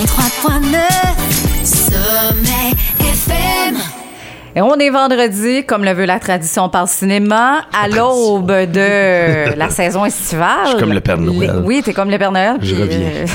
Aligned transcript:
103.9 0.00 1.62
Sommet 1.62 2.72
FM. 3.00 3.76
Et 4.56 4.62
on 4.62 4.74
est 4.76 4.88
vendredi, 4.88 5.64
comme 5.66 5.84
le 5.84 5.92
veut 5.92 6.06
la 6.06 6.18
tradition, 6.18 6.64
on 6.64 6.68
parle 6.70 6.88
cinéma, 6.88 7.66
à 7.78 7.86
l'aube 7.86 8.50
de 8.50 9.54
la 9.56 9.68
saison 9.68 10.06
estivale. 10.06 10.48
Je 10.64 10.68
suis 10.70 10.78
comme 10.78 10.94
le 10.94 11.00
Père 11.02 11.18
Noël. 11.18 11.52
Les- 11.54 11.66
oui, 11.66 11.82
t'es 11.84 11.92
comme 11.92 12.08
le 12.10 12.16
Père 12.16 12.32
Noël. 12.32 12.56
Je 12.62 12.74
puis, 12.76 12.94
euh, 12.94 13.26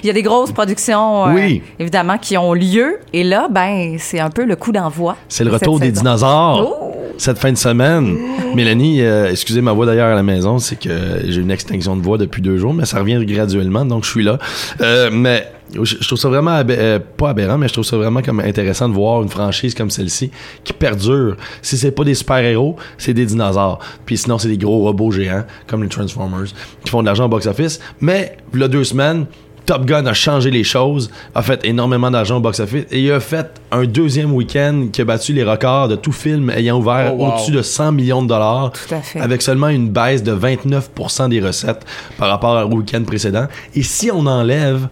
Il 0.04 0.06
y 0.06 0.10
a 0.10 0.12
des 0.12 0.22
grosses 0.22 0.52
productions, 0.52 1.26
euh, 1.26 1.32
Oui. 1.34 1.62
évidemment, 1.80 2.16
qui 2.16 2.38
ont 2.38 2.52
lieu. 2.54 3.00
Et 3.12 3.24
là, 3.24 3.48
ben, 3.50 3.96
c'est 3.98 4.20
un 4.20 4.30
peu 4.30 4.44
le 4.44 4.54
coup 4.54 4.70
d'envoi. 4.70 5.16
C'est 5.28 5.42
le 5.42 5.50
retour 5.50 5.80
des 5.80 5.88
saison. 5.88 6.02
dinosaures. 6.02 6.78
Oh! 6.80 6.93
Cette 7.16 7.38
fin 7.38 7.52
de 7.52 7.56
semaine. 7.56 8.16
Mélanie, 8.54 9.02
euh, 9.02 9.30
excusez 9.30 9.60
ma 9.60 9.72
voix 9.72 9.86
d'ailleurs 9.86 10.08
à 10.08 10.14
la 10.14 10.22
maison, 10.22 10.58
c'est 10.58 10.76
que 10.76 11.20
j'ai 11.24 11.40
une 11.40 11.50
extinction 11.50 11.96
de 11.96 12.02
voix 12.02 12.18
depuis 12.18 12.42
deux 12.42 12.56
jours, 12.56 12.74
mais 12.74 12.84
ça 12.84 13.00
revient 13.00 13.24
graduellement, 13.24 13.84
donc 13.84 14.04
je 14.04 14.10
suis 14.10 14.24
là. 14.24 14.38
Euh, 14.80 15.10
mais 15.12 15.46
je, 15.72 16.06
trouve 16.06 16.18
ça 16.18 16.28
vraiment, 16.28 16.62
euh, 16.68 16.98
pas 17.16 17.30
aberrant, 17.30 17.58
mais 17.58 17.68
je 17.68 17.72
trouve 17.72 17.84
ça 17.84 17.96
vraiment 17.96 18.22
comme 18.22 18.40
intéressant 18.40 18.88
de 18.88 18.94
voir 18.94 19.22
une 19.22 19.28
franchise 19.28 19.74
comme 19.74 19.90
celle-ci 19.90 20.30
qui 20.62 20.72
perdure. 20.72 21.36
Si 21.62 21.76
c'est 21.76 21.90
pas 21.90 22.04
des 22.04 22.14
super-héros, 22.14 22.76
c'est 22.98 23.14
des 23.14 23.26
dinosaures. 23.26 23.78
Puis 24.04 24.18
sinon, 24.18 24.38
c'est 24.38 24.48
des 24.48 24.58
gros 24.58 24.80
robots 24.80 25.10
géants, 25.10 25.44
comme 25.66 25.82
les 25.82 25.88
Transformers, 25.88 26.46
qui 26.84 26.90
font 26.90 27.00
de 27.00 27.06
l'argent 27.06 27.26
au 27.26 27.28
box-office. 27.28 27.80
Mais, 28.00 28.36
il 28.52 28.60
y 28.60 28.62
a 28.62 28.68
deux 28.68 28.84
semaines, 28.84 29.26
Top 29.66 29.84
Gun 29.86 30.04
a 30.06 30.12
changé 30.12 30.50
les 30.50 30.64
choses, 30.64 31.10
a 31.34 31.42
fait 31.42 31.60
énormément 31.64 32.10
d'argent 32.10 32.36
au 32.36 32.40
box-office 32.40 32.84
et 32.90 33.00
il 33.00 33.10
a 33.12 33.20
fait 33.20 33.60
un 33.70 33.84
deuxième 33.84 34.32
week-end 34.32 34.88
qui 34.92 35.00
a 35.00 35.04
battu 35.04 35.32
les 35.32 35.42
records 35.42 35.88
de 35.88 35.96
tout 35.96 36.12
film 36.12 36.50
ayant 36.50 36.78
ouvert 36.78 37.12
Oh, 37.14 37.16
wow. 37.24 37.28
au-dessus 37.32 37.52
de 37.52 37.62
100 37.62 37.92
millions 37.92 38.22
de 38.22 38.28
dollars. 38.28 38.72
Tout 38.72 38.94
à 38.94 39.00
fait. 39.00 39.20
Avec 39.20 39.40
seulement 39.42 39.68
une 39.68 39.88
baisse 39.88 40.22
de 40.22 40.34
29% 40.34 41.28
des 41.30 41.40
recettes 41.40 41.84
par 42.18 42.28
rapport 42.28 42.66
au 42.70 42.74
week-end 42.76 43.02
précédent. 43.04 43.46
Et 43.74 43.82
si 43.82 44.10
on 44.10 44.26
enlève 44.26 44.88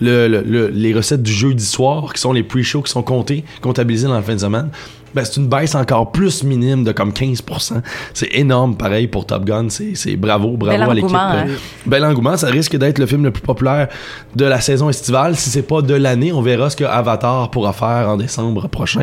le- 0.00 0.28
le- 0.28 0.42
le- 0.42 0.68
les 0.68 0.92
recettes 0.94 1.22
du 1.22 1.32
jeudi 1.32 1.64
soir, 1.64 2.12
qui 2.12 2.20
sont 2.20 2.32
les 2.32 2.42
pre-shows 2.42 2.82
qui 2.82 2.92
sont 2.92 3.02
comptés, 3.02 3.44
comptabilisés 3.60 4.06
dans 4.08 4.14
la 4.14 4.22
fin 4.22 4.34
de 4.34 4.40
semaine, 4.40 4.68
ben 5.14 5.24
c'est 5.24 5.40
une 5.40 5.48
baisse 5.48 5.74
encore 5.74 6.12
plus 6.12 6.44
minime 6.44 6.84
de 6.84 6.92
comme 6.92 7.12
15%. 7.12 7.80
C'est 8.12 8.28
énorme, 8.34 8.76
pareil, 8.76 9.06
pour 9.08 9.24
Top 9.24 9.42
Gun. 9.46 9.68
C'est 9.70 10.16
bravo, 10.16 10.58
bravo 10.58 10.90
à 10.90 10.94
l'équipe. 10.94 11.16
hein. 11.16 11.46
Bel 11.86 12.04
engouement. 12.04 12.36
Ça 12.36 12.48
risque 12.48 12.76
d'être 12.76 12.98
le 12.98 13.06
film 13.06 13.24
le 13.24 13.30
plus 13.30 13.40
populaire 13.40 13.88
de 14.36 14.44
la 14.44 14.60
saison 14.60 14.90
estivale. 14.90 15.34
Si 15.34 15.48
c'est 15.48 15.62
pas 15.62 15.80
de 15.80 15.94
l'année, 15.94 16.30
on 16.30 16.42
verra 16.42 16.68
ce 16.68 16.76
que 16.76 16.84
Avatar 16.84 17.50
pourra 17.50 17.72
faire 17.72 18.06
en 18.10 18.18
décembre 18.18 18.68
prochain. 18.68 19.00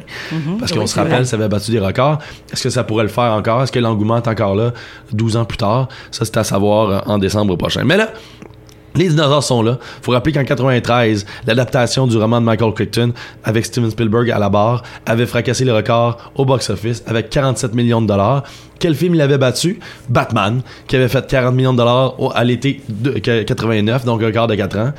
Parce 0.60 0.72
qu'on 0.72 0.82
Oui, 0.82 0.88
se 0.88 0.96
rappelle, 0.96 1.14
vrai. 1.16 1.26
ça 1.26 1.38
avait 1.38 1.48
battu 1.50 1.72
des 1.72 1.80
records. 1.80 2.20
Est-ce 2.54 2.62
que 2.64 2.70
ça 2.70 2.84
pourrait 2.84 3.04
le 3.04 3.10
faire 3.10 3.34
encore? 3.34 3.64
Est-ce 3.64 3.72
que 3.72 3.80
l'engouement 3.80 4.18
est 4.18 4.28
encore 4.28 4.54
là 4.56 4.74
12 5.12 5.38
ans 5.38 5.46
plus 5.46 5.58
tard? 5.58 5.90
Ça, 6.12 6.24
c'est 6.24 6.38
à 6.38 6.44
savoir 6.44 7.02
en 7.10 7.18
décembre 7.18 7.56
prochain. 7.56 7.84
Mais 7.84 7.98
là, 7.98 8.10
les 8.96 9.10
dinosaures 9.10 9.44
sont 9.44 9.62
là. 9.62 9.78
Faut 10.02 10.12
rappeler 10.12 10.34
qu'en 10.34 10.44
93, 10.44 11.26
l'adaptation 11.48 12.08
du 12.08 12.18
roman 12.18 12.40
de 12.42 12.46
Michael 12.46 12.74
Crichton 12.74 13.12
avec 13.44 13.66
Steven 13.66 13.90
Spielberg 13.90 14.30
à 14.32 14.40
la 14.40 14.50
barre 14.50 14.84
avait 15.06 15.26
fracassé 15.26 15.66
le 15.66 15.74
record 15.74 16.32
au 16.36 16.46
box-office 16.46 17.04
avec 17.08 17.30
47 17.30 17.74
millions 17.74 18.02
de 18.02 18.08
dollars. 18.08 18.44
Quel 18.80 18.96
film 18.96 19.16
il 19.16 19.22
avait 19.22 19.38
battu? 19.38 19.80
Batman, 20.10 20.62
qui 20.88 20.96
avait 20.96 21.08
fait 21.08 21.26
40 21.28 21.54
millions 21.56 21.74
de 21.74 21.78
dollars 21.78 22.20
au- 22.20 22.32
à 22.36 22.44
l'été 22.44 22.82
de 22.90 23.12
89, 23.44 24.04
donc 24.06 24.22
un 24.22 24.28
record 24.28 24.48
de 24.48 24.56
4 24.56 24.78
ans. 24.78 24.92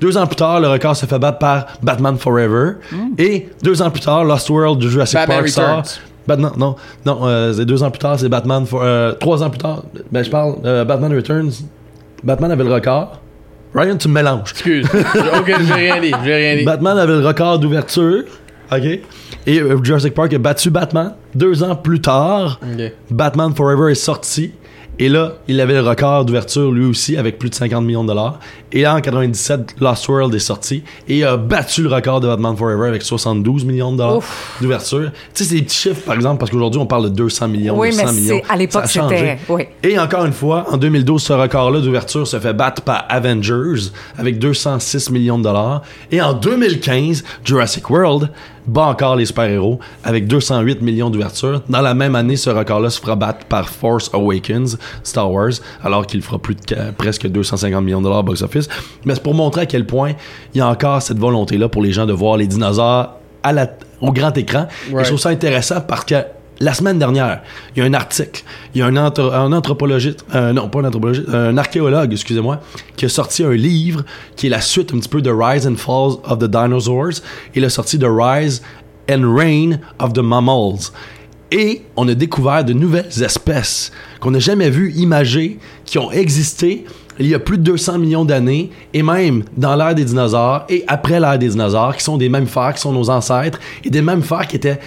Deux 0.00 0.16
ans 0.16 0.26
plus 0.26 0.36
tard, 0.36 0.60
le 0.60 0.68
record 0.68 0.96
se 0.96 1.04
fait 1.06 1.18
battre 1.18 1.38
par 1.38 1.66
Batman 1.82 2.16
Forever. 2.16 2.72
Et 3.18 3.48
deux 3.62 3.82
ans 3.82 3.90
plus 3.90 4.00
tard, 4.00 4.24
Lost 4.24 4.48
World 4.48 4.78
de 4.80 4.88
Jurassic 4.88 5.14
Batman 5.18 5.36
Park 5.38 5.48
sort. 5.48 5.82
Batman, 6.26 6.52
non, 6.56 6.76
non, 7.04 7.18
euh, 7.24 7.52
c'est 7.52 7.64
deux 7.66 7.82
ans 7.82 7.90
plus 7.90 7.98
tard, 7.98 8.18
c'est 8.18 8.28
Batman. 8.28 8.64
For, 8.64 8.80
euh, 8.82 9.12
trois 9.12 9.42
ans 9.42 9.50
plus 9.50 9.58
tard, 9.58 9.82
ben 10.10 10.22
je 10.24 10.30
parle, 10.30 10.56
euh, 10.64 10.84
Batman 10.84 11.14
Returns. 11.14 11.50
Batman 12.24 12.50
avait 12.52 12.64
le 12.64 12.72
record. 12.72 13.20
Ryan, 13.74 13.96
tu 13.96 14.08
me 14.08 14.14
mélanges. 14.14 14.50
Excuse. 14.50 14.86
ok, 14.86 15.54
j'ai 15.66 15.74
rien 15.74 16.00
dit. 16.00 16.12
J'ai 16.24 16.34
rien 16.34 16.56
dit. 16.56 16.64
Batman 16.64 16.98
avait 16.98 17.12
le 17.12 17.26
record 17.26 17.58
d'ouverture. 17.58 18.24
OK? 18.72 18.84
Et 19.46 19.60
euh, 19.60 19.82
Jurassic 19.82 20.14
Park 20.14 20.32
a 20.32 20.38
battu 20.38 20.70
Batman. 20.70 21.14
Deux 21.34 21.62
ans 21.62 21.76
plus 21.76 22.00
tard. 22.00 22.60
Batman 23.10 23.54
Forever 23.54 23.90
est 23.90 23.96
sorti. 23.96 24.52
Et 25.02 25.08
là, 25.08 25.32
il 25.48 25.58
avait 25.62 25.72
le 25.72 25.80
record 25.80 26.26
d'ouverture 26.26 26.70
lui 26.70 26.84
aussi 26.84 27.16
avec 27.16 27.38
plus 27.38 27.48
de 27.48 27.54
50 27.54 27.82
millions 27.84 28.02
de 28.02 28.08
dollars. 28.08 28.38
Et 28.70 28.82
là, 28.82 28.94
en 28.94 29.00
97, 29.00 29.76
Lost 29.80 30.06
World 30.08 30.34
est 30.34 30.38
sorti 30.38 30.82
et 31.08 31.24
a 31.24 31.38
battu 31.38 31.82
le 31.82 31.88
record 31.88 32.20
de 32.20 32.28
Batman 32.28 32.54
Forever 32.54 32.86
avec 32.86 33.00
72 33.02 33.64
millions 33.64 33.92
de 33.92 33.96
dollars 33.96 34.20
d'ouverture. 34.60 35.10
Tu 35.34 35.42
sais, 35.42 35.48
c'est 35.48 35.54
des 35.56 35.62
petits 35.62 35.74
chiffres, 35.76 36.02
par 36.04 36.14
exemple, 36.16 36.38
parce 36.38 36.50
qu'aujourd'hui, 36.50 36.78
on 36.82 36.86
parle 36.86 37.04
de 37.04 37.08
200 37.08 37.48
millions, 37.48 37.78
Oui, 37.78 37.88
200 37.92 38.02
mais 38.06 38.12
millions. 38.12 38.40
c'est- 38.46 38.52
à 38.52 38.56
l'époque, 38.56 38.84
c'était- 38.86 39.38
oui. 39.48 39.62
Et 39.82 39.98
encore 39.98 40.26
une 40.26 40.34
fois, 40.34 40.66
en 40.70 40.76
2012, 40.76 41.22
ce 41.22 41.32
record-là 41.32 41.80
d'ouverture 41.80 42.26
se 42.26 42.38
fait 42.38 42.52
battre 42.52 42.82
par 42.82 43.06
Avengers 43.08 43.88
avec 44.18 44.38
206 44.38 45.10
millions 45.10 45.38
de 45.38 45.44
dollars. 45.44 45.80
Et 46.12 46.20
en 46.20 46.34
2015, 46.34 47.24
Jurassic 47.42 47.88
World 47.88 48.28
bat 48.70 48.82
encore 48.86 49.16
les 49.16 49.26
super-héros 49.26 49.78
avec 50.04 50.26
208 50.26 50.80
millions 50.82 51.10
d'ouverture. 51.10 51.62
Dans 51.68 51.80
la 51.80 51.94
même 51.94 52.14
année, 52.14 52.36
ce 52.36 52.50
record-là 52.50 52.90
se 52.90 53.00
fera 53.00 53.16
battre 53.16 53.44
par 53.46 53.68
Force 53.68 54.10
Awakens, 54.14 54.78
Star 55.02 55.30
Wars, 55.30 55.52
alors 55.82 56.06
qu'il 56.06 56.22
fera 56.22 56.38
plus 56.38 56.54
de 56.54 56.76
presque 56.96 57.26
250 57.26 57.84
millions 57.84 57.98
de 58.00 58.04
dollars 58.04 58.20
au 58.20 58.22
box-office. 58.24 58.68
Mais 59.04 59.14
c'est 59.14 59.22
pour 59.22 59.34
montrer 59.34 59.62
à 59.62 59.66
quel 59.66 59.86
point 59.86 60.12
il 60.54 60.58
y 60.58 60.60
a 60.60 60.68
encore 60.68 61.02
cette 61.02 61.18
volonté-là 61.18 61.68
pour 61.68 61.82
les 61.82 61.92
gens 61.92 62.06
de 62.06 62.12
voir 62.12 62.36
les 62.36 62.46
dinosaures 62.46 63.14
à 63.42 63.52
la- 63.52 63.70
au 64.00 64.12
grand 64.12 64.36
écran. 64.36 64.66
Et 65.00 65.04
je 65.04 65.08
trouve 65.08 65.18
ça 65.20 65.30
intéressant 65.30 65.80
parce 65.80 66.04
que 66.04 66.14
la 66.60 66.74
semaine 66.74 66.98
dernière, 66.98 67.40
il 67.74 67.80
y 67.80 67.82
a 67.82 67.88
un 67.88 67.94
article, 67.94 68.44
il 68.74 68.80
y 68.80 68.82
a 68.82 68.86
un, 68.86 68.94
euh, 68.94 69.00
non 69.00 69.10
pas 69.10 69.38
un 69.38 69.52
anthropologiste, 69.52 70.24
un 70.32 71.56
archéologue, 71.56 72.12
excusez-moi, 72.12 72.60
qui 72.96 73.06
a 73.06 73.08
sorti 73.08 73.42
un 73.42 73.52
livre 73.52 74.04
qui 74.36 74.46
est 74.46 74.50
la 74.50 74.60
suite 74.60 74.92
un 74.92 74.98
petit 74.98 75.08
peu 75.08 75.22
de 75.22 75.30
Rise 75.30 75.66
and 75.66 75.76
Falls 75.76 76.18
of 76.24 76.38
the 76.38 76.44
Dinosaurs. 76.44 77.22
Il 77.54 77.64
a 77.64 77.70
sorti 77.70 77.98
The 77.98 78.06
Rise 78.06 78.60
and 79.10 79.22
Reign 79.34 79.80
of 79.98 80.12
the 80.12 80.18
Mammals. 80.18 80.92
Et 81.50 81.82
on 81.96 82.06
a 82.08 82.14
découvert 82.14 82.62
de 82.62 82.74
nouvelles 82.74 83.22
espèces 83.22 83.90
qu'on 84.20 84.30
n'a 84.30 84.38
jamais 84.38 84.68
vues 84.68 84.92
imagées, 84.94 85.58
qui 85.86 85.98
ont 85.98 86.12
existé 86.12 86.84
il 87.18 87.26
y 87.26 87.34
a 87.34 87.38
plus 87.38 87.58
de 87.58 87.62
200 87.62 87.98
millions 87.98 88.24
d'années, 88.24 88.70
et 88.94 89.02
même 89.02 89.44
dans 89.56 89.76
l'ère 89.76 89.94
des 89.94 90.04
dinosaures 90.04 90.64
et 90.68 90.84
après 90.88 91.20
l'ère 91.20 91.38
des 91.38 91.48
dinosaures, 91.48 91.96
qui 91.96 92.04
sont 92.04 92.16
des 92.16 92.28
mammifères, 92.28 92.74
qui 92.74 92.80
sont 92.80 92.92
nos 92.92 93.10
ancêtres, 93.10 93.58
et 93.84 93.90
des 93.90 94.00
mammifères 94.00 94.46
qui 94.46 94.56
étaient 94.56 94.80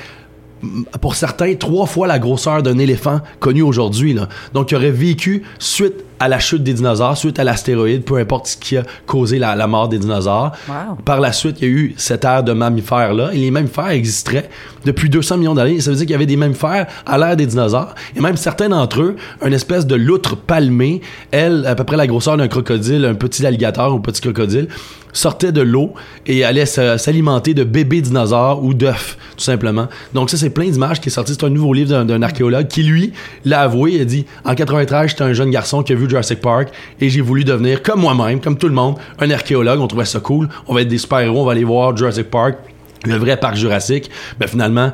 pour 1.01 1.16
certains, 1.16 1.56
trois 1.56 1.85
fois 1.85 2.07
la 2.07 2.19
grosseur 2.19 2.63
d'un 2.63 2.78
éléphant 2.78 3.22
connu 3.40 3.62
aujourd'hui. 3.62 4.18
Donc, 4.53 4.68
qui 4.68 4.75
aurait 4.75 4.91
vécu 4.91 5.44
suite 5.59 6.03
à 6.19 6.28
la 6.28 6.40
chute 6.40 6.63
des 6.63 6.74
dinosaures, 6.74 7.18
suite 7.18 7.40
à 7.40 7.44
l'astéroïde, 7.44 8.03
peu 8.03 8.18
importe 8.18 8.47
ce 8.47 8.57
qui 8.57 8.78
a 8.78 8.84
causé 9.06 9.40
la, 9.40 9.56
la 9.56 9.68
mort 9.68 9.90
des 9.90 9.97
dinosaures. 9.97 10.51
Wow. 10.68 10.96
Par 11.03 11.19
la 11.19 11.31
suite, 11.31 11.57
il 11.62 11.63
y 11.68 11.72
a 11.72 11.74
eu 11.74 11.94
cette 11.97 12.24
ère 12.25 12.44
de 12.44 12.53
mammifères-là. 12.53 13.31
Et 13.34 13.38
les 13.38 13.51
mammifères 13.51 13.90
existeraient 13.90 14.50
depuis 14.85 15.09
200 15.09 15.38
millions 15.38 15.53
d'années. 15.53 15.79
Ça 15.81 15.90
veut 15.91 15.96
dire 15.97 16.06
qu'il 16.06 16.12
y 16.13 16.16
avait 16.16 16.25
des 16.25 16.38
mammifères 16.38 16.88
à 17.06 17.18
l'ère 17.18 17.35
des 17.35 17.46
dinosaures. 17.46 17.96
Et 18.16 18.22
même 18.22 18.38
certains 18.38 18.69
d'entre 18.69 19.01
eux, 19.01 19.16
une 19.46 19.53
espèce 19.53 19.85
de 19.88 19.96
loutre 19.96 20.35
palmée, 20.38 21.01
elle, 21.31 21.66
à 21.66 21.75
peu 21.75 21.84
près 21.84 21.97
la 21.97 22.07
grosseur 22.07 22.38
d'un 22.38 22.47
crocodile, 22.47 23.06
un 23.06 23.16
petit 23.16 23.45
alligator 23.45 23.94
ou 23.94 24.00
petit 24.00 24.22
crocodile, 24.22 24.68
sortait 25.16 25.51
de 25.51 25.62
l'eau 25.62 25.94
et 26.25 26.44
allait 26.44 26.66
s'alimenter 26.66 27.53
de 27.53 27.63
bébés 27.63 28.01
dinosaures 28.01 28.63
ou 28.63 28.74
d'œufs, 28.74 29.18
tout 29.38 29.44
simplement. 29.44 29.88
Donc 30.13 30.31
ça, 30.31 30.38
c'est 30.38 30.50
plein 30.50 30.68
d'images 30.68 31.00
qui 31.01 31.09
est 31.09 31.12
sorti. 31.12 31.34
C'est 31.34 31.45
un 31.45 31.50
nouveau 31.50 31.72
livre 31.74 31.90
d'un- 31.91 32.06
d'un 32.06 32.22
archéologue 32.24 32.68
qui, 32.68 32.81
lui, 32.81 33.13
l'a 33.45 33.62
avoué. 33.62 33.91
Il 33.94 34.01
a 34.01 34.06
dit, 34.06 34.25
en 34.44 34.56
93, 34.56 35.09
j'étais 35.12 35.22
un 35.24 35.34
jeune 35.34 35.51
garçon 35.51 35.84
qui 35.84 35.94
a 35.94 35.95
vu 35.95 36.03
Jurassic 36.09 36.41
Park 36.41 36.69
et 37.00 37.09
j'ai 37.09 37.22
voulu 37.22 37.44
devenir, 37.44 37.81
comme 37.81 38.02
moi-même, 38.02 38.40
comme 38.40 38.58
tout 38.58 38.68
le 38.68 38.74
monde, 38.74 38.96
un 39.19 39.30
archéologue. 39.30 39.80
On 39.80 39.88
trouvait 39.88 40.06
ça 40.06 40.19
cool. 40.19 40.50
On 40.68 40.74
va 40.74 40.81
être 40.81 40.88
des 40.88 40.97
super-héros. 40.97 41.41
On 41.41 41.46
va 41.46 41.52
aller 41.53 41.64
voir 41.64 41.96
Jurassic 41.96 42.30
Park, 42.30 42.58
le 43.06 43.16
vrai 43.16 43.38
parc 43.38 43.56
jurassique. 43.56 44.09
Mais 44.40 44.47
finalement, 44.47 44.92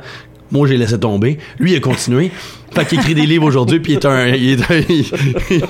moi, 0.50 0.66
j'ai 0.66 0.76
laissé 0.76 0.98
tomber. 0.98 1.38
Lui, 1.58 1.72
il 1.72 1.76
a 1.76 1.80
continué. 1.80 2.30
Fait 2.72 2.84
qu'il 2.86 2.98
écrit 3.00 3.14
des 3.14 3.26
livres 3.26 3.44
aujourd'hui, 3.46 3.80
puis 3.80 3.92
il 3.92 3.96
est 3.96 4.06
un, 4.06 4.28
il 4.28 4.50
est 4.50 4.70
un, 4.70 4.80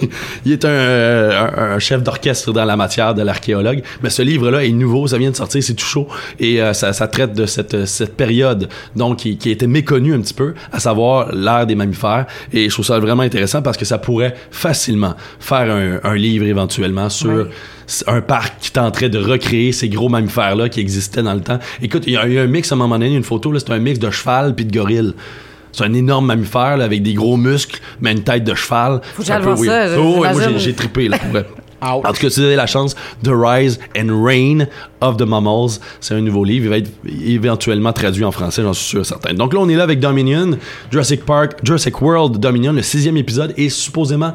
il 0.44 0.52
est 0.52 0.64
un, 0.64 0.68
euh, 0.68 1.40
un- 1.56 1.74
un 1.74 1.78
chef 1.78 2.02
d'orchestre 2.02 2.52
dans 2.52 2.64
la 2.64 2.76
matière 2.76 3.14
de 3.14 3.22
l'archéologue. 3.22 3.82
Mais 4.02 4.10
ce 4.10 4.22
livre-là 4.22 4.64
est 4.64 4.70
nouveau, 4.72 5.06
ça 5.06 5.18
vient 5.18 5.30
de 5.30 5.36
sortir, 5.36 5.62
c'est 5.62 5.74
tout 5.74 5.84
chaud, 5.86 6.08
et 6.38 6.60
euh, 6.60 6.72
ça, 6.72 6.92
ça 6.92 7.08
traite 7.08 7.32
de 7.32 7.46
cette, 7.46 7.86
cette 7.86 8.16
période, 8.16 8.68
donc 8.96 9.18
qui, 9.18 9.36
qui 9.38 9.48
a 9.48 9.52
été 9.52 9.66
méconnue 9.66 10.14
un 10.14 10.20
petit 10.20 10.34
peu, 10.34 10.54
à 10.72 10.80
savoir 10.80 11.34
l'ère 11.34 11.66
des 11.66 11.74
mammifères. 11.74 12.26
Et 12.52 12.68
je 12.68 12.74
trouve 12.74 12.84
ça 12.86 12.98
vraiment 12.98 13.22
intéressant 13.22 13.62
parce 13.62 13.76
que 13.76 13.84
ça 13.84 13.98
pourrait 13.98 14.34
facilement 14.50 15.14
faire 15.38 15.70
un, 15.74 16.00
un 16.08 16.14
livre 16.16 16.44
éventuellement 16.46 17.08
sur 17.08 17.30
Ouais. 17.30 17.44
un 18.06 18.20
parc 18.20 18.54
qui 18.60 18.70
tenterait 18.72 19.08
de 19.08 19.18
recréer 19.18 19.72
ces 19.72 19.88
gros 19.88 20.08
mammifères-là 20.08 20.68
qui 20.68 20.80
existaient 20.80 21.22
dans 21.22 21.34
le 21.34 21.40
temps. 21.40 21.58
Écoute, 21.82 22.04
il 22.06 22.12
y 22.12 22.16
a 22.16 22.26
eu 22.26 22.38
un 22.38 22.46
mix 22.46 22.70
à 22.72 22.74
un 22.74 22.78
moment 22.78 22.98
donné, 22.98 23.14
une 23.14 23.22
photo, 23.24 23.50
là, 23.52 23.58
c'est 23.58 23.72
un 23.72 23.78
mix 23.78 23.98
de 23.98 24.10
cheval 24.10 24.54
puis 24.54 24.64
de 24.64 24.72
gorille. 24.76 25.12
C'est 25.72 25.84
un 25.84 25.92
énorme 25.92 26.26
mammifère 26.26 26.76
là, 26.76 26.84
avec 26.84 27.02
des 27.02 27.14
gros 27.14 27.36
muscles, 27.36 27.80
mais 28.00 28.12
une 28.12 28.22
tête 28.22 28.44
de 28.44 28.54
cheval. 28.54 29.00
Faut 29.14 29.22
que 29.22 29.30
un 29.30 29.40
peu 29.40 29.56
ça. 29.56 29.86
Oh, 29.98 30.18
ouais, 30.20 30.32
moi, 30.32 30.32
j'imagine. 30.32 30.58
j'ai- 30.58 30.74
trippé 30.74 31.08
là, 31.08 31.18
pour. 31.18 31.40
En 31.82 32.02
tout 32.02 32.12
cas, 32.20 32.28
si 32.28 32.40
vous 32.40 32.46
avez 32.46 32.56
la 32.56 32.66
chance, 32.66 32.94
The 33.24 33.30
Rise 33.32 33.80
and 33.96 34.22
Reign 34.22 34.68
of 35.00 35.16
the 35.16 35.22
Mammals, 35.22 35.78
c'est 36.00 36.14
un 36.14 36.20
nouveau 36.20 36.44
livre. 36.44 36.66
Il 36.66 36.68
va 36.68 36.76
être 36.76 36.90
éventuellement 37.26 37.92
traduit 37.94 38.22
en 38.22 38.30
français, 38.32 38.60
j'en 38.60 38.74
suis 38.74 38.84
sûr 38.86 39.06
certain. 39.06 39.32
Donc 39.32 39.54
là, 39.54 39.60
on 39.60 39.68
est 39.70 39.76
là 39.76 39.84
avec 39.84 39.98
Dominion, 39.98 40.58
Jurassic 40.90 41.24
Park, 41.24 41.52
Jurassic 41.62 42.00
World 42.02 42.36
Dominion, 42.38 42.74
le 42.74 42.82
sixième 42.82 43.16
épisode, 43.16 43.54
et 43.56 43.70
supposément 43.70 44.34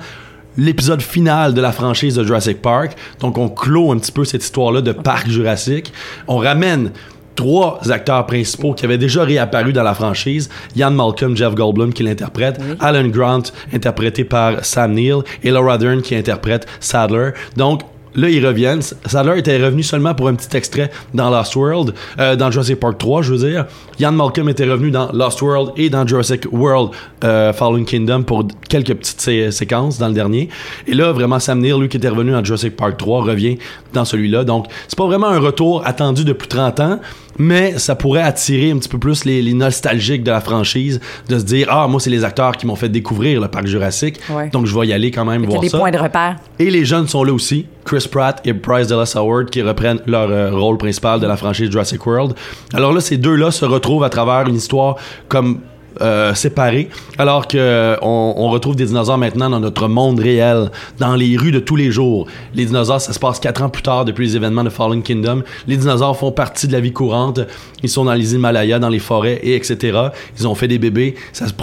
l'épisode 0.57 1.01
final 1.01 1.53
de 1.53 1.61
la 1.61 1.71
franchise 1.71 2.15
de 2.15 2.23
Jurassic 2.23 2.61
Park. 2.61 2.95
Donc, 3.19 3.37
on 3.37 3.49
clôt 3.49 3.91
un 3.91 3.97
petit 3.99 4.11
peu 4.11 4.25
cette 4.25 4.43
histoire-là 4.43 4.81
de 4.81 4.93
parc 4.93 5.29
jurassique. 5.29 5.93
On 6.27 6.37
ramène 6.37 6.91
trois 7.35 7.79
acteurs 7.91 8.25
principaux 8.25 8.73
qui 8.73 8.85
avaient 8.85 8.97
déjà 8.97 9.23
réapparu 9.23 9.73
dans 9.73 9.83
la 9.83 9.93
franchise. 9.93 10.49
Ian 10.75 10.91
Malcolm, 10.91 11.35
Jeff 11.35 11.53
Goldblum 11.55 11.93
qui 11.93 12.03
l'interprète, 12.03 12.59
Alan 12.79 13.07
Grant 13.07 13.43
interprété 13.73 14.23
par 14.23 14.63
Sam 14.63 14.93
Neill 14.93 15.17
et 15.43 15.51
Laura 15.51 15.77
Dern 15.77 16.01
qui 16.01 16.15
interprète 16.15 16.65
Sadler. 16.79 17.31
Donc 17.55 17.81
Là, 18.17 18.29
ils 18.29 18.47
reviennent. 18.47 18.79
Sadler 18.81 19.39
était 19.39 19.61
revenu 19.61 19.83
seulement 19.83 20.15
pour 20.15 20.29
un 20.29 20.35
petit 20.35 20.55
extrait 20.55 20.89
dans 21.13 21.29
Lost 21.29 21.53
World, 21.57 21.93
euh, 22.17 22.37
dans 22.37 22.49
Jurassic 22.49 22.79
Park 22.79 22.97
3, 22.97 23.23
je 23.23 23.33
veux 23.33 23.49
dire. 23.49 23.65
Ian 23.99 24.13
Malcolm 24.13 24.47
était 24.47 24.63
revenu 24.63 24.89
dans 24.89 25.11
Lost 25.11 25.41
World 25.41 25.73
et 25.75 25.89
dans 25.89 26.07
Jurassic 26.07 26.45
World 26.49 26.91
euh, 27.25 27.51
Fallen 27.51 27.83
Kingdom 27.83 28.23
pour 28.23 28.47
quelques 28.69 28.93
petites 28.93 29.19
sé- 29.19 29.51
séquences 29.51 29.97
dans 29.97 30.07
le 30.07 30.13
dernier. 30.13 30.47
Et 30.87 30.93
là, 30.93 31.11
vraiment, 31.11 31.39
Sam 31.39 31.59
Neill, 31.59 31.77
lui 31.77 31.89
qui 31.89 31.97
était 31.97 32.07
revenu 32.07 32.31
dans 32.31 32.41
Jurassic 32.41 32.77
Park 32.77 32.95
3, 32.95 33.21
revient 33.25 33.57
dans 33.91 34.05
celui-là. 34.05 34.45
Donc, 34.45 34.67
c'est 34.87 34.97
pas 34.97 35.07
vraiment 35.07 35.27
un 35.27 35.39
retour 35.39 35.85
attendu 35.85 36.23
depuis 36.23 36.47
30 36.47 36.79
ans, 36.79 36.99
mais 37.37 37.77
ça 37.77 37.95
pourrait 37.95 38.21
attirer 38.21 38.71
un 38.71 38.77
petit 38.77 38.89
peu 38.89 38.97
plus 38.97 39.25
les, 39.25 39.41
les 39.41 39.53
nostalgiques 39.53 40.23
de 40.23 40.31
la 40.31 40.41
franchise, 40.41 40.99
de 41.27 41.37
se 41.39 41.43
dire, 41.43 41.67
ah, 41.69 41.87
moi, 41.87 41.99
c'est 41.99 42.09
les 42.09 42.23
acteurs 42.23 42.55
qui 42.57 42.65
m'ont 42.65 42.75
fait 42.75 42.89
découvrir 42.89 43.41
le 43.41 43.47
parc 43.47 43.67
Jurassic. 43.67 44.19
Ouais. 44.29 44.49
Donc, 44.49 44.65
je 44.65 44.77
vais 44.77 44.87
y 44.87 44.93
aller 44.93 45.11
quand 45.11 45.25
même 45.25 45.41
Il 45.43 45.45
y 45.45 45.47
a 45.47 45.49
voir 45.49 45.61
des 45.61 45.69
ça. 45.69 45.77
points 45.77 45.91
de 45.91 45.97
repère. 45.97 46.37
Et 46.59 46.69
les 46.69 46.85
jeunes 46.85 47.07
sont 47.07 47.23
là 47.23 47.33
aussi. 47.33 47.65
Chris 47.83 48.07
Pratt 48.11 48.41
et 48.45 48.53
Bryce 48.53 48.87
Dallas 48.87 49.13
Howard 49.15 49.49
qui 49.49 49.61
reprennent 49.61 49.99
leur 50.07 50.29
euh, 50.31 50.49
rôle 50.51 50.77
principal 50.77 51.19
de 51.19 51.27
la 51.27 51.37
franchise 51.37 51.69
Jurassic 51.69 52.05
World. 52.05 52.33
Alors 52.73 52.91
là, 52.93 52.99
ces 52.99 53.17
deux-là 53.17 53.51
se 53.51 53.63
retrouvent 53.65 54.03
à 54.03 54.09
travers 54.09 54.47
une 54.47 54.55
histoire 54.55 54.95
comme 55.27 55.59
euh, 56.01 56.33
séparée, 56.33 56.89
alors 57.17 57.47
que 57.47 57.97
on, 58.01 58.33
on 58.37 58.49
retrouve 58.49 58.75
des 58.75 58.85
dinosaures 58.85 59.17
maintenant 59.17 59.49
dans 59.49 59.59
notre 59.59 59.87
monde 59.87 60.19
réel, 60.19 60.71
dans 60.99 61.15
les 61.15 61.37
rues 61.37 61.51
de 61.51 61.59
tous 61.59 61.75
les 61.75 61.91
jours. 61.91 62.27
Les 62.53 62.65
dinosaures, 62.65 63.01
ça 63.01 63.13
se 63.13 63.19
passe 63.19 63.39
quatre 63.39 63.61
ans 63.61 63.69
plus 63.69 63.83
tard 63.83 64.05
depuis 64.05 64.27
les 64.27 64.35
événements 64.35 64.63
de 64.63 64.69
Fallen 64.69 65.01
Kingdom. 65.03 65.43
Les 65.67 65.77
dinosaures 65.77 66.17
font 66.17 66.31
partie 66.31 66.67
de 66.67 66.73
la 66.73 66.79
vie 66.79 66.93
courante. 66.93 67.39
Ils 67.83 67.89
sont 67.89 68.05
dans 68.05 68.13
les 68.13 68.35
Himalayas, 68.35 68.79
dans 68.79 68.89
les 68.89 68.99
forêts, 68.99 69.39
et 69.43 69.55
etc. 69.55 69.97
Ils 70.39 70.47
ont 70.47 70.55
fait 70.55 70.67
des 70.67 70.79
bébés. 70.79 71.15
Ça 71.33 71.47
se 71.47 71.53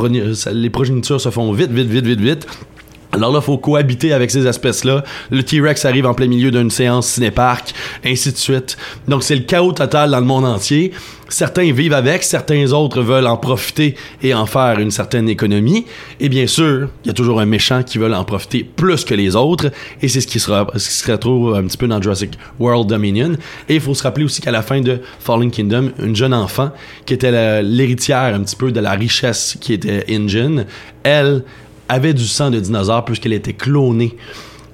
les 0.52 0.70
progénitures 0.70 1.20
se 1.20 1.30
font 1.30 1.52
vite, 1.52 1.70
vite, 1.70 1.88
vite, 1.88 2.06
vite, 2.06 2.20
vite. 2.20 2.46
Alors 3.14 3.30
là, 3.30 3.42
faut 3.42 3.58
cohabiter 3.58 4.14
avec 4.14 4.30
ces 4.30 4.46
espèces-là. 4.46 5.04
Le 5.30 5.42
T-Rex 5.42 5.84
arrive 5.84 6.06
en 6.06 6.14
plein 6.14 6.28
milieu 6.28 6.50
d'une 6.50 6.70
séance 6.70 7.08
cinépark, 7.08 7.74
ainsi 8.06 8.32
de 8.32 8.38
suite. 8.38 8.78
Donc 9.06 9.22
c'est 9.22 9.36
le 9.36 9.42
chaos 9.42 9.72
total 9.72 10.10
dans 10.10 10.20
le 10.20 10.24
monde 10.24 10.46
entier. 10.46 10.92
Certains 11.28 11.70
vivent 11.72 11.92
avec, 11.92 12.22
certains 12.24 12.72
autres 12.72 13.02
veulent 13.02 13.26
en 13.26 13.36
profiter 13.36 13.96
et 14.22 14.32
en 14.32 14.46
faire 14.46 14.78
une 14.78 14.90
certaine 14.90 15.28
économie. 15.28 15.84
Et 16.20 16.30
bien 16.30 16.46
sûr, 16.46 16.88
il 17.04 17.08
y 17.08 17.10
a 17.10 17.12
toujours 17.12 17.38
un 17.38 17.44
méchant 17.44 17.82
qui 17.82 17.98
veut 17.98 18.12
en 18.12 18.24
profiter 18.24 18.64
plus 18.64 19.04
que 19.04 19.14
les 19.14 19.36
autres. 19.36 19.70
Et 20.00 20.08
c'est 20.08 20.22
ce 20.22 20.26
qui, 20.26 20.40
sera, 20.40 20.66
se 20.76 21.12
retrouve 21.12 21.54
un 21.54 21.64
petit 21.64 21.76
peu 21.76 21.88
dans 21.88 22.00
Jurassic 22.00 22.38
World 22.58 22.88
Dominion. 22.88 23.32
Et 23.68 23.74
il 23.74 23.80
faut 23.82 23.94
se 23.94 24.02
rappeler 24.02 24.24
aussi 24.24 24.40
qu'à 24.40 24.52
la 24.52 24.62
fin 24.62 24.80
de 24.80 25.00
Fallen 25.20 25.50
Kingdom, 25.50 25.90
une 25.98 26.16
jeune 26.16 26.32
enfant 26.32 26.70
qui 27.04 27.12
était 27.12 27.62
l'héritière 27.62 28.34
un 28.34 28.40
petit 28.40 28.56
peu 28.56 28.72
de 28.72 28.80
la 28.80 28.92
richesse 28.92 29.58
qui 29.60 29.74
était 29.74 30.06
Ingen, 30.08 30.64
elle 31.02 31.44
avait 31.92 32.14
du 32.14 32.26
sang 32.26 32.50
de 32.50 32.58
dinosaure 32.58 33.04
puisqu'elle 33.04 33.34
était 33.34 33.52
clonée. 33.52 34.16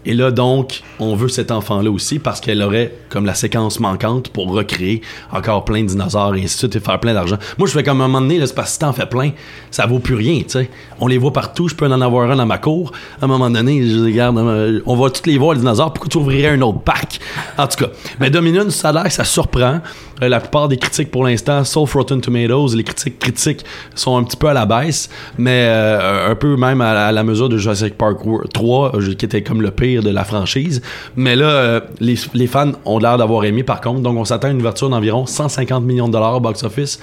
Et 0.07 0.15
là, 0.15 0.31
donc, 0.31 0.83
on 1.01 1.17
veut 1.17 1.29
cet 1.29 1.51
enfant-là 1.51 1.91
aussi 1.91 2.19
parce 2.19 2.41
qu'elle 2.41 2.63
aurait 2.63 2.95
comme 3.11 3.27
la 3.27 3.35
séquence 3.35 3.81
manquante 3.81 4.29
pour 4.29 4.51
recréer 4.53 5.03
encore 5.33 5.65
plein 5.65 5.83
de 5.83 5.89
dinosaures 5.89 6.35
et 6.37 6.45
ainsi 6.45 6.55
de 6.55 6.59
suite 6.61 6.77
et 6.77 6.81
faire 6.81 7.01
plein 7.01 7.13
d'argent. 7.13 7.37
Moi, 7.59 7.67
je 7.67 7.73
fais 7.73 7.83
comme 7.83 8.01
à 8.01 8.05
un 8.05 8.09
moment 8.09 8.21
donné, 8.21 8.39
là, 8.39 8.47
parce 8.55 8.79
que 8.79 8.87
si 8.87 9.07
plein, 9.07 9.33
ça 9.71 9.87
vaut 9.87 9.99
plus 9.99 10.15
rien, 10.15 10.39
tu 10.39 10.51
sais. 10.51 10.71
On 11.01 11.09
les 11.09 11.19
voit 11.19 11.33
partout, 11.33 11.69
je 11.69 11.75
peux 11.75 11.87
en 11.87 12.01
avoir 12.01 12.31
un 12.31 12.37
dans 12.37 12.47
ma 12.47 12.59
cour. 12.59 12.93
À 13.21 13.25
un 13.25 13.29
moment 13.29 13.51
donné, 13.51 13.87
je 13.87 14.05
regarde, 14.05 14.39
euh, 14.39 14.81
on 14.87 14.97
va 14.97 15.11
tous 15.11 15.27
les 15.27 15.37
voir, 15.37 15.55
les 15.55 15.61
dinosaures, 15.61 15.93
pourquoi 15.93 16.09
tu 16.09 16.17
ouvrirais 16.17 16.51
un 16.51 16.63
autre 16.63 16.81
parc? 16.81 17.21
En 17.59 17.67
tout 17.67 17.85
cas, 17.85 17.91
mais 18.21 18.31
Dominion, 18.31 18.71
ça 18.71 18.91
a 18.91 18.93
l'air 18.93 19.13
ça 19.13 19.25
surprend. 19.25 19.81
Euh, 20.23 20.29
la 20.29 20.41
plupart 20.41 20.69
des 20.69 20.77
critiques 20.77 21.11
pour 21.11 21.25
l'instant, 21.25 21.63
sauf 21.65 21.95
Rotten 21.95 22.21
Tomatoes, 22.21 22.75
les 22.77 22.85
critiques 22.85 23.19
critiques 23.19 23.65
sont 23.95 24.17
un 24.17 24.25
petit 24.25 24.37
peu 24.37 24.49
à 24.49 24.53
la 24.55 24.67
baisse, 24.67 25.09
mais 25.39 25.67
euh, 25.69 26.31
un 26.31 26.35
peu 26.35 26.57
même 26.57 26.81
à, 26.81 27.13
la- 27.13 27.23
mesure 27.25 27.49
de 27.49 27.59
Jurassic 27.59 27.97
Park 27.97 28.25
Wor- 28.25 28.49
3, 28.53 28.97
euh, 28.97 29.15
qui 29.15 29.25
était 29.25 29.43
comme 29.43 29.61
le 29.63 29.71
pire 29.71 30.03
de 30.03 30.11
la 30.11 30.25
franchise. 30.25 30.81
Mais 31.17 31.37
là, 31.37 31.47
euh, 31.47 31.81
les, 32.01 32.15
les 32.35 32.47
fans 32.47 32.73
ont 32.85 32.99
l'air 32.99 33.19
d'avoir 33.19 33.45
aimé 33.45 33.63
par 33.63 33.81
contre, 33.81 34.01
donc 34.01 34.17
on 34.17 34.25
s'attend 34.25 34.49
à 34.49 34.51
une 34.51 34.61
ouverture 34.61 34.89
d'environ 34.89 35.27
150 35.27 35.85
millions 35.85 36.09
de 36.09 36.13
dollars 36.13 36.37
au 36.37 36.41
box-office. 36.41 36.99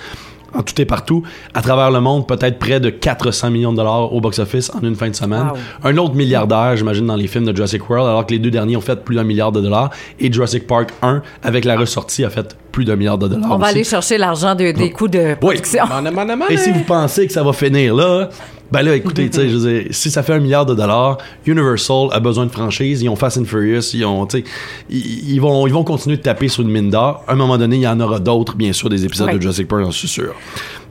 En 0.53 0.61
tout 0.63 0.79
et 0.81 0.85
partout, 0.85 1.23
à 1.53 1.61
travers 1.61 1.91
le 1.91 1.99
monde, 1.99 2.27
peut-être 2.27 2.59
près 2.59 2.79
de 2.79 2.89
400 2.89 3.49
millions 3.51 3.71
de 3.71 3.77
dollars 3.77 4.13
au 4.13 4.21
box-office 4.21 4.71
en 4.73 4.81
une 4.85 4.95
fin 4.95 5.09
de 5.09 5.15
semaine. 5.15 5.47
Wow. 5.83 5.89
Un 5.89 5.97
autre 5.97 6.15
milliardaire, 6.15 6.75
j'imagine, 6.77 7.05
dans 7.05 7.15
les 7.15 7.27
films 7.27 7.45
de 7.45 7.55
Jurassic 7.55 7.89
World, 7.89 8.07
alors 8.07 8.25
que 8.25 8.31
les 8.31 8.39
deux 8.39 8.51
derniers 8.51 8.77
ont 8.77 8.81
fait 8.81 8.95
plus 9.03 9.15
d'un 9.15 9.23
milliard 9.23 9.51
de 9.51 9.59
dollars. 9.61 9.89
Et 10.19 10.31
Jurassic 10.31 10.65
Park 10.67 10.89
1, 11.01 11.21
avec 11.43 11.65
la 11.65 11.77
ressortie, 11.77 12.23
a 12.23 12.29
fait 12.29 12.55
plus 12.71 12.85
d'un 12.85 12.95
milliard 12.95 13.17
de 13.17 13.27
dollars. 13.27 13.49
On 13.51 13.57
va 13.57 13.65
aussi. 13.67 13.75
aller 13.75 13.83
chercher 13.83 14.17
l'argent 14.17 14.55
de- 14.55 14.71
des 14.71 14.91
coûts 14.91 15.07
de 15.07 15.35
production. 15.35 15.83
Mana. 15.87 16.35
Et 16.49 16.57
si 16.57 16.71
vous 16.71 16.83
pensez 16.83 17.27
que 17.27 17.33
ça 17.33 17.43
va 17.43 17.51
finir 17.53 17.95
là, 17.95 18.29
ben 18.75 18.81
là, 18.83 18.95
écoutez, 18.95 19.29
tu 19.29 19.37
sais, 19.37 19.49
je 19.49 19.55
veux 19.57 19.71
dire, 19.83 19.87
si 19.91 20.11
ça 20.11 20.21
fait 20.21 20.33
un 20.33 20.39
milliard 20.39 20.65
de 20.65 20.75
dollars, 20.75 21.17
Universal 21.45 22.09
a 22.11 22.19
besoin 22.19 22.45
de 22.45 22.51
franchise, 22.51 23.01
ils 23.01 23.07
ont 23.09 23.15
Fast 23.15 23.37
and 23.37 23.45
Furious, 23.45 23.91
ils 23.93 24.03
ont, 24.05 24.25
tu 24.25 24.39
sais, 24.39 24.43
ils, 24.89 25.31
ils 25.33 25.39
vont, 25.39 25.65
ils 25.65 25.73
vont 25.73 25.83
continuer 25.83 26.17
de 26.17 26.21
taper 26.21 26.47
sur 26.49 26.63
une 26.63 26.69
mine 26.69 26.89
d'or. 26.89 27.23
À 27.27 27.31
un 27.33 27.35
moment 27.35 27.57
donné, 27.57 27.77
il 27.77 27.81
y 27.83 27.87
en 27.87 27.99
aura 28.01 28.19
d'autres, 28.19 28.55
bien 28.55 28.73
sûr, 28.73 28.89
des 28.89 29.05
épisodes 29.05 29.27
Ouais. 29.27 29.35
de 29.35 29.41
Jurassic 29.41 29.67
Park, 29.67 29.83
j'en 29.83 29.91
suis 29.91 30.07
sûr. 30.09 30.33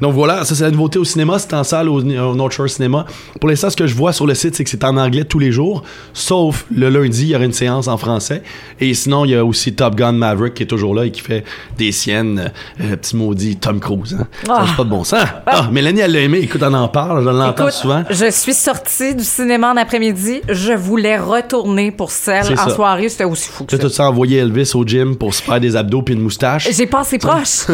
Donc 0.04 0.12
voilà, 0.12 0.44
ça 0.44 0.54
c'est 0.54 0.64
la 0.64 0.70
nouveauté 0.70 0.98
au 0.98 1.04
cinéma, 1.04 1.38
c'est 1.38 1.54
en 1.54 1.64
salle 1.64 1.88
au, 1.88 2.00
au 2.02 2.34
North 2.34 2.52
Shore 2.52 2.68
Cinema. 2.68 3.06
Pour 3.40 3.48
l'instant, 3.48 3.70
ce 3.70 3.76
que 3.76 3.86
je 3.86 3.94
vois 3.94 4.12
sur 4.12 4.26
le 4.26 4.34
site, 4.34 4.54
c'est 4.54 4.62
que 4.62 4.68
c'est 4.68 4.84
en 4.84 4.98
anglais 4.98 5.24
tous 5.24 5.38
les 5.38 5.50
jours, 5.50 5.82
sauf 6.12 6.66
le 6.70 6.90
lundi, 6.90 7.22
il 7.22 7.28
y 7.28 7.34
aura 7.34 7.46
une 7.46 7.54
séance 7.54 7.88
en 7.88 7.96
français. 7.96 8.42
Et 8.80 8.92
sinon, 8.92 9.24
il 9.24 9.30
y 9.30 9.34
a 9.34 9.42
aussi 9.42 9.72
Top 9.72 9.94
Gun 9.94 10.12
Maverick 10.12 10.52
qui 10.52 10.64
est 10.64 10.66
toujours 10.66 10.94
là 10.94 11.06
et 11.06 11.10
qui 11.10 11.22
fait 11.22 11.42
des 11.78 11.90
siennes, 11.90 12.52
euh, 12.82 12.96
petit 12.96 13.16
maudit 13.16 13.56
Tom 13.56 13.80
Cruise. 13.80 14.14
Hein? 14.20 14.26
Ça 14.46 14.56
Ah. 14.58 14.66
n'a 14.66 14.72
pas 14.76 14.84
de 14.84 14.90
bon 14.90 15.04
sens. 15.04 15.24
Ah, 15.46 15.68
Mélanie, 15.72 16.00
elle 16.00 16.12
l'a 16.12 16.20
aimé. 16.20 16.40
Écoute, 16.42 16.62
on 16.62 16.74
en 16.74 16.88
parle, 16.88 17.24
je 17.24 17.30
l'entends 17.30 17.70
souvent. 17.70 18.04
je 18.10 18.30
suis 18.30 18.52
sortie 18.52 19.14
du 19.14 19.24
cinéma 19.24 19.72
en 19.72 19.76
après-midi. 19.78 20.42
Je 20.50 20.74
voulais 20.74 21.16
retourner 21.18 21.92
pour 21.92 22.10
celle 22.10 22.52
en 22.52 22.56
ça. 22.56 22.68
soirée. 22.74 23.08
C'était 23.08 23.24
aussi 23.24 23.48
fou 23.48 23.64
que 23.64 23.70
Tu 23.70 23.76
as 23.76 23.78
ça. 23.78 23.84
tout 23.84 23.90
ça 23.90 24.06
envoyé 24.10 24.36
Elvis 24.40 24.70
au 24.74 24.84
gym 24.84 25.16
pour 25.16 25.32
se 25.32 25.42
faire 25.42 25.60
des 25.60 25.74
abdos 25.76 26.02
puis 26.02 26.14
une 26.14 26.20
moustache? 26.20 26.68
J'ai 26.70 26.86
passé 26.86 27.16
proche. 27.16 27.46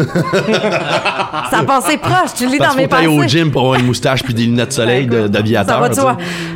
ça 1.51 1.57
a 1.59 1.63
passé 1.63 1.97
proche. 1.97 2.20
Tu 2.35 2.47
lis 2.47 2.57
Parce 2.57 2.75
dans 2.75 2.81
mes 2.81 2.87
pensées. 2.87 3.07
au 3.07 3.23
gym 3.23 3.51
pour 3.51 3.61
avoir 3.61 3.79
une 3.79 3.85
moustache 3.85 4.23
puis 4.23 4.33
des 4.33 4.43
lunettes 4.43 4.69
de 4.69 4.73
soleil 4.73 5.07
d'aviateur. 5.07 5.81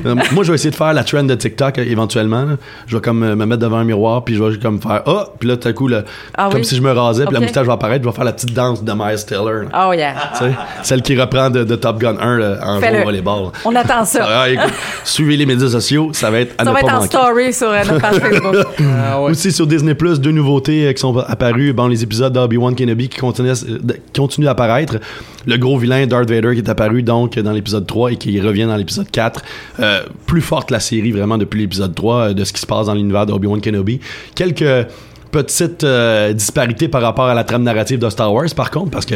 Euh, 0.06 0.16
Moi, 0.32 0.44
je 0.44 0.52
vais 0.52 0.56
essayer 0.56 0.72
de 0.72 0.76
faire 0.76 0.94
la 0.94 1.04
trend 1.04 1.24
de 1.24 1.36
TikTok 1.36 1.78
euh, 1.80 1.86
éventuellement. 1.88 2.46
Je 2.88 2.96
vais 2.96 3.02
comme 3.02 3.24
euh, 3.24 3.36
me 3.36 3.46
mettre 3.46 3.62
devant 3.62 3.78
un 3.78 3.84
miroir 3.84 4.24
puis 4.24 4.36
je 4.36 4.44
vais 4.44 4.58
comme 4.58 4.80
faire 4.82 5.02
oh 5.06 5.24
puis 5.40 5.50
là 5.50 5.58
tout 5.58 5.68
à 5.68 5.74
coup 5.74 5.88
le- 5.88 6.04
Ah 6.38 6.50
comme 6.52 6.60
oui? 6.62 6.66
si 6.66 6.76
je 6.76 6.82
me 6.82 6.92
rasais 6.92 7.26
puis 7.26 7.34
la 7.34 7.40
moustache 7.40 7.66
va 7.66 7.74
apparaître, 7.74 8.04
je 8.04 8.10
vais 8.10 8.16
faire 8.16 8.24
la 8.24 8.34
petite 8.34 8.54
danse 8.54 8.84
de 8.84 8.92
Miles 8.94 9.26
là. 9.32 9.88
Oh 9.90 9.94
yeah. 9.94 10.14
Tu 10.38 10.46
sais, 10.46 10.52
celle 10.84 11.02
qui 11.02 11.20
reprend 11.20 11.50
de, 11.50 11.64
de 11.64 11.76
Top 11.76 12.00
Gun 12.00 12.16
1 12.20 12.38
là, 12.38 12.58
en 12.64 12.80
jouant 12.80 13.02
au 13.02 13.04
volleyball. 13.06 13.52
On 13.66 13.76
attend 13.76 14.06
ça. 14.06 14.26
Ah, 14.28 14.50
écoute, 14.50 14.74
suivez 15.04 15.38
les 15.38 15.46
médias 15.46 15.70
sociaux, 15.70 16.10
ça 16.14 16.30
va 16.32 16.40
être 16.42 16.54
à 16.58 16.64
Ça 16.64 16.70
ne 16.72 16.76
va 16.76 16.82
pas 16.82 16.88
être 16.88 16.96
en 16.96 17.02
story 17.06 17.54
sur 17.54 17.70
euh, 17.70 17.84
notre 17.86 18.02
page 18.02 18.16
Facebook. 18.20 18.56
Ah 19.08 19.22
ouais. 19.22 19.32
Aussi 19.32 19.52
sur 19.52 19.68
Disney 19.68 19.96
Plus, 19.96 20.20
deux 20.20 20.32
nouveautés 20.32 20.88
euh, 20.88 20.94
qui 20.94 21.00
sont 21.00 21.18
apparues. 21.18 21.74
Bon, 21.74 21.88
les 21.88 22.04
épisodes 22.04 22.32
d'Obi-Wan 22.34 22.76
Kenobi 22.76 23.10
qui 23.10 23.20
continuent, 23.20 23.52
euh, 23.70 23.78
continuent 24.16 24.46
d'apparaître. 24.46 24.98
Le 25.46 25.58
gros 25.58 25.78
vilain 25.78 26.06
Darth 26.08 26.30
Vader 26.30 26.54
qui 26.54 26.60
est 26.60 26.70
apparu 26.70 27.04
donc 27.04 27.38
dans 27.38 27.52
l'épisode 27.52 27.86
3 27.86 28.14
et 28.14 28.16
qui 28.18 28.40
revient 28.42 28.66
dans 28.66 28.78
l'épisode 28.78 29.10
4. 29.10 29.44
Euh, 29.80 30.04
plus 30.26 30.42
forte 30.42 30.72
la 30.72 30.80
série 30.80 31.12
vraiment 31.12 31.38
depuis 31.38 31.60
l'épisode 31.60 31.94
3 31.94 32.16
euh, 32.16 32.34
de 32.34 32.44
ce 32.44 32.54
qui 32.54 32.62
se 32.62 32.66
passe 32.66 32.88
dans 32.88 32.94
l'univers 32.94 33.26
d'Obi-Wan 33.26 33.62
Kenobi. 33.62 34.00
Quelques 34.36 34.88
petites 35.36 35.84
euh, 35.84 36.32
disparités 36.32 36.88
par 36.88 37.02
rapport 37.02 37.26
à 37.26 37.34
la 37.34 37.44
trame 37.44 37.64
narrative 37.64 38.00
de 38.00 38.10
Star 38.10 38.34
Wars 38.34 38.48
par 38.56 38.72
contre 38.72 38.92
parce 38.92 39.06
que 39.06 39.16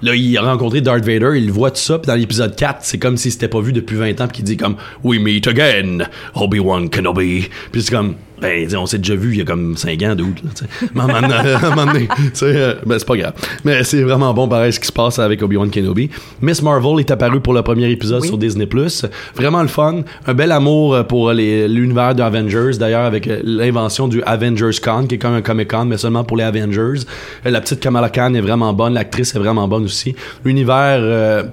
là 0.00 0.14
il 0.14 0.36
a 0.38 0.42
rencontré 0.42 0.80
Darth 0.80 1.04
Vader 1.04 1.32
il 1.36 1.50
voit 1.50 1.72
tout 1.72 1.80
ça 1.80 1.98
puis 1.98 2.06
dans 2.06 2.14
l'épisode 2.14 2.54
4 2.54 2.78
c'est 2.82 2.98
comme 2.98 3.16
s'il 3.16 3.32
s'était 3.32 3.48
pas 3.48 3.60
vu 3.60 3.72
depuis 3.72 3.96
20 3.96 4.20
ans 4.20 4.28
puis 4.28 4.36
qu'il 4.36 4.44
dit 4.44 4.56
comme 4.56 4.76
We 5.02 5.18
meet 5.20 5.48
again 5.48 6.06
Obi-Wan 6.36 6.88
Kenobi 6.88 7.48
puis 7.72 7.82
c'est 7.82 7.92
comme 7.92 8.14
ben 8.40 8.68
on 8.76 8.84
s'est 8.84 8.98
déjà 8.98 9.14
vu 9.14 9.32
il 9.32 9.38
y 9.38 9.40
a 9.40 9.46
comme 9.46 9.78
5 9.78 10.02
ans 10.02 10.14
d'août. 10.14 10.36
Mais 10.94 11.00
à 11.00 11.04
un 11.04 11.70
moment 11.70 11.86
donné- 11.90 12.06
euh, 12.42 12.74
ben 12.84 12.98
c'est 12.98 13.06
pas 13.08 13.16
grave 13.16 13.32
mais 13.64 13.82
c'est 13.82 14.02
vraiment 14.02 14.34
bon 14.34 14.46
pareil 14.46 14.74
ce 14.74 14.78
qui 14.78 14.86
se 14.86 14.92
passe 14.92 15.18
avec 15.18 15.42
Obi-Wan 15.42 15.70
Kenobi 15.70 16.10
Miss 16.42 16.62
Marvel 16.62 17.00
est 17.00 17.10
apparue 17.10 17.40
pour 17.40 17.54
le 17.54 17.62
premier 17.62 17.90
épisode 17.90 18.20
Oui. 18.20 18.28
sur 18.28 18.36
Disney+. 18.38 18.68
Vraiment 19.34 19.62
le 19.62 19.68
fun. 19.68 20.02
Un 20.26 20.34
bel 20.34 20.52
amour 20.52 20.94
euh, 20.94 21.02
pour 21.02 21.32
l'univers 21.32 22.14
de 22.14 22.22
Avengers. 22.22 22.72
D'ailleurs, 22.78 23.04
avec 23.06 23.26
l'invention 23.42 24.06
du 24.06 24.22
Avengers 24.24 24.78
Con, 24.82 25.06
qui 25.06 25.14
est 25.14 25.18
comme 25.18 25.34
un 25.34 25.40
Mais 25.56 25.96
seulement 25.96 26.24
pour 26.24 26.36
les 26.36 26.44
Avengers. 26.44 27.04
Euh, 27.44 27.50
La 27.50 27.60
petite 27.60 27.80
Kamala 27.80 28.10
Khan 28.10 28.34
est 28.34 28.40
vraiment 28.40 28.72
bonne. 28.72 28.94
L'actrice 28.94 29.34
est 29.34 29.38
vraiment 29.38 29.66
bonne 29.68 29.84
aussi. 29.84 30.14
L'univers... 30.44 31.50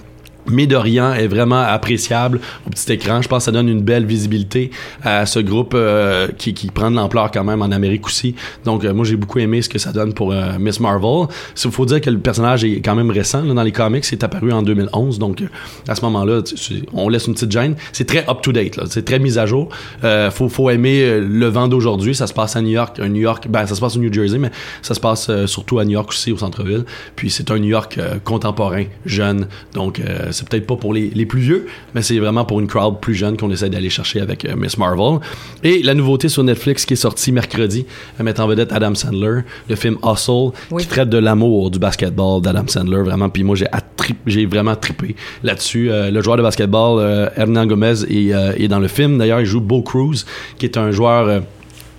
mais 0.50 0.64
est 0.64 1.28
vraiment 1.28 1.62
appréciable 1.62 2.40
au 2.68 2.70
petit 2.70 2.92
écran. 2.94 3.22
Je 3.22 3.28
pense 3.28 3.40
que 3.40 3.46
ça 3.46 3.52
donne 3.52 3.70
une 3.70 3.82
belle 3.82 4.06
visibilité 4.06 4.72
à 5.04 5.26
ce 5.26 5.40
groupe 5.40 5.74
euh, 5.76 6.28
qui, 6.38 6.54
qui 6.54 6.68
prend 6.68 6.90
de 6.90 6.96
l'ampleur 6.96 7.32
quand 7.32 7.44
même 7.44 7.62
en 7.62 7.72
Amérique 7.72 8.06
aussi. 8.08 8.36
Donc 8.66 8.84
euh, 8.84 8.94
moi 8.94 9.06
j'ai 9.06 9.16
beaucoup 9.16 9.40
aimé 9.40 9.62
ce 9.62 9.70
que 9.70 9.80
ça 9.80 9.92
donne 9.92 10.14
pour 10.14 10.32
euh, 10.32 10.58
Miss 10.60 10.80
Marvel. 10.80 11.28
Il 11.64 11.72
faut 11.72 11.86
dire 11.86 12.02
que 12.02 12.10
le 12.10 12.20
personnage 12.20 12.64
est 12.64 12.82
quand 12.82 12.96
même 12.96 13.10
récent 13.10 13.44
dans 13.44 13.64
les 13.64 13.72
comics, 13.72 14.06
c'est 14.06 14.24
apparu 14.24 14.52
en 14.52 14.62
2011. 14.62 15.20
Donc 15.20 15.44
à 15.88 15.96
ce 15.96 16.02
moment-là, 16.02 16.42
on 16.94 17.10
laisse 17.10 17.28
une 17.28 17.34
petite 17.34 17.52
gêne. 17.52 17.76
C'est 17.92 18.06
très 18.06 18.28
up 18.30 18.42
to 18.42 18.52
date, 18.52 18.80
c'est 18.90 19.06
très 19.06 19.20
mis 19.20 19.38
à 19.38 19.46
jour. 19.46 19.70
Faut 20.32 20.50
faut 20.50 20.70
aimer 20.70 21.20
le 21.20 21.48
vent 21.48 21.68
d'aujourd'hui. 21.68 22.16
Ça 22.16 22.28
se 22.28 22.34
passe 22.34 22.56
à 22.56 22.62
New 22.62 22.72
York, 22.72 23.00
un 23.00 23.10
New 23.10 23.22
York, 23.22 23.48
ben 23.50 23.66
ça 23.66 23.76
se 23.76 23.82
passe 23.82 23.96
au 23.96 24.00
New 24.00 24.12
Jersey, 24.12 24.38
mais 24.38 24.52
ça 24.82 24.94
se 24.94 25.00
passe 25.00 25.30
surtout 25.46 25.80
à 25.80 25.86
New 25.86 25.92
York 25.92 26.10
aussi 26.10 26.32
au 26.32 26.38
centre-ville. 26.38 26.86
Puis 27.16 27.30
c'est 27.30 27.52
un 27.52 27.60
New 27.60 27.70
York 27.70 28.00
contemporain, 28.24 28.86
jeune. 29.06 29.48
Donc 29.74 30.02
c'est 30.34 30.48
peut-être 30.48 30.68
pas 30.68 30.76
pour 30.76 30.94
les, 30.94 31.10
les 31.14 31.26
plus 31.26 31.40
vieux, 31.42 31.68
mais 31.96 32.02
c'est 32.02 32.20
vraiment 32.20 32.44
pour 32.46 32.60
une 32.60 32.68
crowd 32.68 33.00
plus 33.00 33.16
jeune 33.16 33.38
qu'on 33.38 33.50
essaie 33.52 33.70
d'aller 33.70 33.90
chercher 33.90 34.20
avec 34.20 34.44
euh, 34.46 34.56
Miss 34.56 34.78
Marvel. 34.78 35.20
Et 35.64 35.82
la 35.84 35.94
nouveauté 35.94 36.28
sur 36.30 36.44
Netflix 36.44 36.86
qui 36.86 36.94
est 36.94 36.98
sortie 36.98 37.32
mercredi, 37.32 37.86
euh, 38.20 38.24
mettant 38.24 38.44
en 38.44 38.48
vedette 38.48 38.72
Adam 38.74 38.96
Sandler, 38.96 39.42
le 39.70 39.76
film 39.76 39.98
Hustle, 40.04 40.52
Oui. 40.72 40.82
qui 40.84 40.90
traite 40.90 41.10
de 41.10 41.18
l'amour 41.18 41.72
du 41.72 41.80
basketball 41.80 42.42
d'Adam 42.42 42.66
Sandler, 42.68 43.02
vraiment. 43.04 43.30
Puis 43.30 43.44
moi 43.44 43.56
j'ai 43.56 43.68
j'ai 44.26 44.46
vraiment 44.46 44.76
trippé 44.76 45.16
là-dessus. 45.44 45.90
Euh, 45.92 46.12
le 46.12 46.22
joueur 46.22 46.36
de 46.38 46.42
basketball, 46.42 47.00
euh, 47.00 47.30
Hernan 47.38 47.66
Gomez, 47.66 48.04
est, 48.10 48.34
euh, 48.34 48.52
est 48.58 48.68
dans 48.68 48.80
le 48.80 48.88
film. 48.90 49.18
D'ailleurs, 49.18 49.40
il 49.40 49.46
joue 49.46 49.62
Bo 49.62 49.82
Cruz, 49.82 50.26
qui 50.58 50.66
est 50.66 50.78
un 50.78 50.92
joueur. 50.92 51.28
euh, 51.28 51.40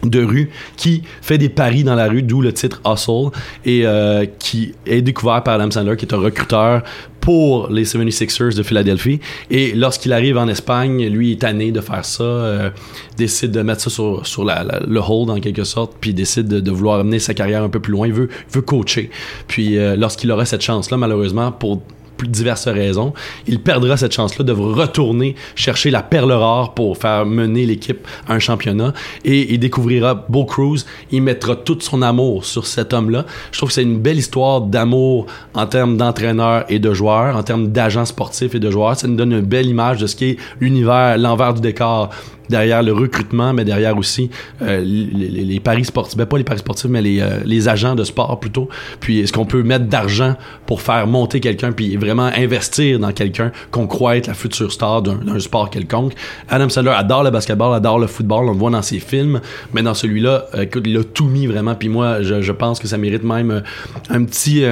de 0.05 0.23
rue 0.23 0.51
qui 0.77 1.03
fait 1.23 1.39
des 1.39 1.49
paris 1.49 1.83
dans 1.83 1.95
la 1.95 2.09
rue, 2.09 2.21
d'où 2.23 2.43
le 2.43 2.53
titre 2.53 2.83
Hustle, 2.85 3.31
et 3.65 3.87
euh, 3.87 4.27
qui 4.39 4.75
est 4.85 5.01
découvert 5.01 5.43
par 5.43 5.55
Adam 5.55 5.71
Sandler, 5.71 5.97
qui 5.97 6.05
est 6.05 6.13
un 6.13 6.19
recruteur 6.19 6.83
pour 7.25 7.71
les 7.71 7.85
76ers 7.85 8.55
de 8.55 8.63
Philadelphie. 8.63 9.19
Et 9.51 9.73
lorsqu'il 9.73 10.13
arrive 10.13 10.37
en 10.37 10.47
Espagne, 10.47 11.07
lui 11.07 11.33
est 11.33 11.41
tanné 11.41 11.73
de 11.73 11.81
faire 11.81 12.05
ça, 12.05 12.23
euh, 12.23 12.71
décide 13.17 13.51
de 13.51 13.63
mettre 13.63 13.81
ça 13.81 13.89
sur, 13.89 14.27
sur 14.27 14.45
le 14.45 15.01
hold 15.01 15.31
en 15.31 15.41
quelque 15.41 15.65
sorte, 15.65 15.95
puis 15.99 16.13
décide 16.13 16.49
de, 16.49 16.71
vouloir 16.71 17.01
amener 17.01 17.19
sa 17.19 17.33
carrière 17.33 17.63
un 17.63 17.71
peu 17.71 17.81
plus 17.81 17.93
loin. 17.93 18.07
Il 18.07 18.13
veut, 18.13 18.29
veut 18.53 18.61
coacher. 18.61 19.09
Puis 19.49 19.79
euh, 19.79 19.97
lorsqu'il 19.97 20.31
aura 20.31 20.45
cette 20.45 20.61
chance-là, 20.61 20.99
malheureusement, 20.99 21.51
pour 21.51 21.81
diverses 22.29 22.69
raisons, 22.69 23.13
il 23.47 23.61
perdra 23.61 23.97
cette 23.97 24.13
chance-là 24.13 24.45
de 24.45 24.53
retourner 24.53 25.35
chercher 25.55 25.91
la 25.91 26.03
perle 26.03 26.33
rare 26.33 26.75
pour 26.75 26.97
faire 26.99 27.27
mener 27.27 27.67
l'équipe 27.67 28.07
à 28.29 28.35
un 28.35 28.39
championnat 28.39 28.93
et 29.25 29.55
il 29.55 29.59
découvrira 29.59 30.15
Bo 30.29 30.45
Cruz. 30.45 30.85
Il 31.11 31.23
mettra 31.23 31.57
tout 31.57 31.79
son 31.81 32.03
amour 32.03 32.45
sur 32.45 32.67
cet 32.67 32.93
homme-là. 32.93 33.25
Je 33.53 33.59
trouve 33.59 33.69
que 33.69 33.75
c'est 33.75 33.83
une 33.83 33.99
belle 33.99 34.19
histoire 34.19 34.61
d'amour 34.61 35.27
en 35.55 35.67
termes 35.67 35.97
d'entraîneur 35.97 36.65
et 36.69 36.79
de 36.79 36.93
joueur, 36.95 37.37
en 37.37 37.43
termes 37.43 37.69
d'agents 37.69 38.05
sportifs 38.05 38.55
et 38.55 38.61
de 38.61 38.71
joueurs. 38.71 38.99
Ça 38.99 39.09
nous 39.09 39.17
donne 39.17 39.33
une 39.33 39.41
belle 39.41 39.67
image 39.67 39.99
de 40.01 40.07
ce 40.07 40.17
qui 40.17 40.25
est 40.31 40.37
l'univers, 40.61 41.19
l'envers 41.19 41.55
du 41.55 41.61
décor 41.61 42.11
derrière 42.49 42.83
le 42.83 42.93
recrutement, 42.93 43.53
mais 43.53 43.65
derrière 43.65 43.97
aussi 43.97 44.31
euh, 44.63 44.81
les, 44.85 45.61
paris 45.61 45.85
sportifs, 45.85 46.17
ben 46.17 46.27
pas 46.27 46.39
les 46.39 46.45
paris 46.45 46.59
sportifs, 46.59 46.91
mais 46.91 47.03
les, 47.03 47.21
euh, 47.21 47.41
les 47.45 47.69
agents 47.69 47.95
de 47.95 48.05
sport 48.05 48.39
plutôt. 48.41 48.69
Puis 49.01 49.21
est-ce 49.21 49.33
qu'on 49.33 49.47
peut 49.47 49.63
mettre 49.63 49.87
d'argent 49.87 50.35
pour 50.67 50.83
faire 50.83 51.07
monter 51.07 51.41
quelqu'un, 51.41 51.73
puis 51.73 51.97
vraiment 51.97 52.31
investir 52.37 52.99
dans 52.99 53.13
quelqu'un 53.13 53.53
qu'on 53.71 53.87
croit 53.87 54.17
être 54.17 54.27
la 54.27 54.35
future 54.35 54.73
star 54.73 55.03
d'un 55.03 55.39
sport 55.39 55.71
quelconque? 55.71 56.13
Adam 56.49 56.69
Sandler 56.69 56.93
adore 56.95 57.25
le 57.25 57.31
basketball, 57.31 57.75
adore 57.75 57.99
le 57.99 58.07
football, 58.07 58.49
on 58.49 58.53
le 58.53 58.59
voit 58.59 58.71
dans 58.71 58.83
ses 58.83 58.99
films, 59.01 59.41
mais 59.73 59.83
dans 59.83 59.95
celui-là, 59.95 60.47
euh, 60.55 60.63
écoute, 60.63 60.85
il 60.87 60.97
a 60.97 61.05
tout 61.05 61.27
mis 61.27 61.47
vraiment. 61.47 61.75
Puis 61.75 61.89
moi, 61.89 62.23
je, 62.23 62.43
je 62.43 62.53
pense 62.53 62.79
que 62.79 62.89
ça 62.89 62.99
mérite 62.99 63.25
même 63.25 63.63
un 64.11 64.25
petit... 64.25 64.65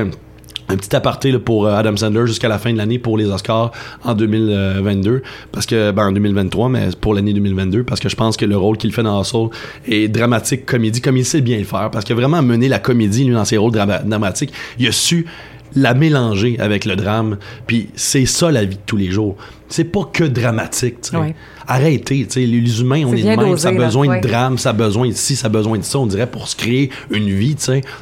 un 0.73 0.77
petit 0.77 0.95
aparté 0.97 1.33
pour 1.39 1.67
euh, 1.67 1.75
Adam 1.77 1.97
Sandler 1.97 2.27
jusqu'à 2.27 2.49
la 2.49 2.59
fin 2.59 2.73
de 2.73 2.79
l'année 2.79 2.99
pour 2.99 3.19
les 3.19 3.27
Oscars 3.27 3.73
en 4.05 4.15
2022 4.15 5.23
parce 5.53 5.67
que 5.67 5.91
ben 5.91 6.07
en 6.09 6.13
2023 6.13 6.69
mais 6.69 6.89
pour 7.01 7.15
l'année 7.15 7.33
2022 7.35 7.85
parce 7.85 8.01
que 8.01 8.09
je 8.09 8.17
pense 8.17 8.37
que 8.37 8.45
le 8.47 8.57
rôle 8.57 8.77
qu'il 8.79 8.93
fait 8.93 9.03
dans 9.03 9.21
Hustle 9.21 9.49
est 9.87 10.09
dramatique 10.09 10.65
comédie 10.67 11.01
comme 11.01 11.17
il 11.17 11.25
sait 11.25 11.41
bien 11.41 11.59
le 11.59 11.65
faire. 11.65 11.91
Parce 11.91 12.11
a 12.11 12.15
vraiment 12.15 12.43
mené 12.43 12.69
la 12.69 12.79
comédie 12.79 13.25
lui 13.25 13.35
dans 13.35 13.45
ses 13.45 13.57
rôles 13.57 13.73
drama- 13.73 14.03
dramatiques. 14.05 14.53
Il 14.79 14.87
a 14.89 14.93
su 14.93 15.27
la 15.75 15.95
mélanger 15.95 16.57
avec 16.59 16.85
le 16.85 16.97
drame. 16.97 17.39
Puis 17.67 17.89
c'est 17.95 18.27
ça 18.27 18.51
la 18.51 18.65
vie 18.65 18.77
de 18.77 18.81
tous 18.85 18.97
les 18.97 19.11
jours 19.11 19.37
c'est 19.73 19.85
pas 19.85 20.09
que 20.13 20.25
dramatique. 20.25 20.99
Ouais. 21.15 21.35
arrêtez 21.67 22.27
tu 22.27 22.33
sais. 22.33 22.47
Les 22.47 22.81
humains 22.81 23.05
on 23.07 23.13
C'est 23.13 23.21
est 23.21 23.23
de 23.23 23.29
même. 23.29 23.39
Dosé, 23.41 23.63
ça 23.63 23.69
a 23.69 23.73
là, 23.73 23.85
besoin 23.87 24.09
ouais. 24.09 24.21
de 24.21 24.29
drame 24.29 24.59
ça 24.59 24.71
a 24.71 24.73
besoin 24.73 25.09
de 25.09 25.13
ci 25.15 25.35
ça 25.37 25.47
a 25.47 25.51
besoin 25.51 25.79
de 25.79 25.83
ça. 25.85 25.99
On 25.99 26.07
dirait 26.07 26.27
pour 26.27 26.49
se 26.49 26.57
créer 26.57 26.91
une 27.11 27.29
vie 27.29 27.57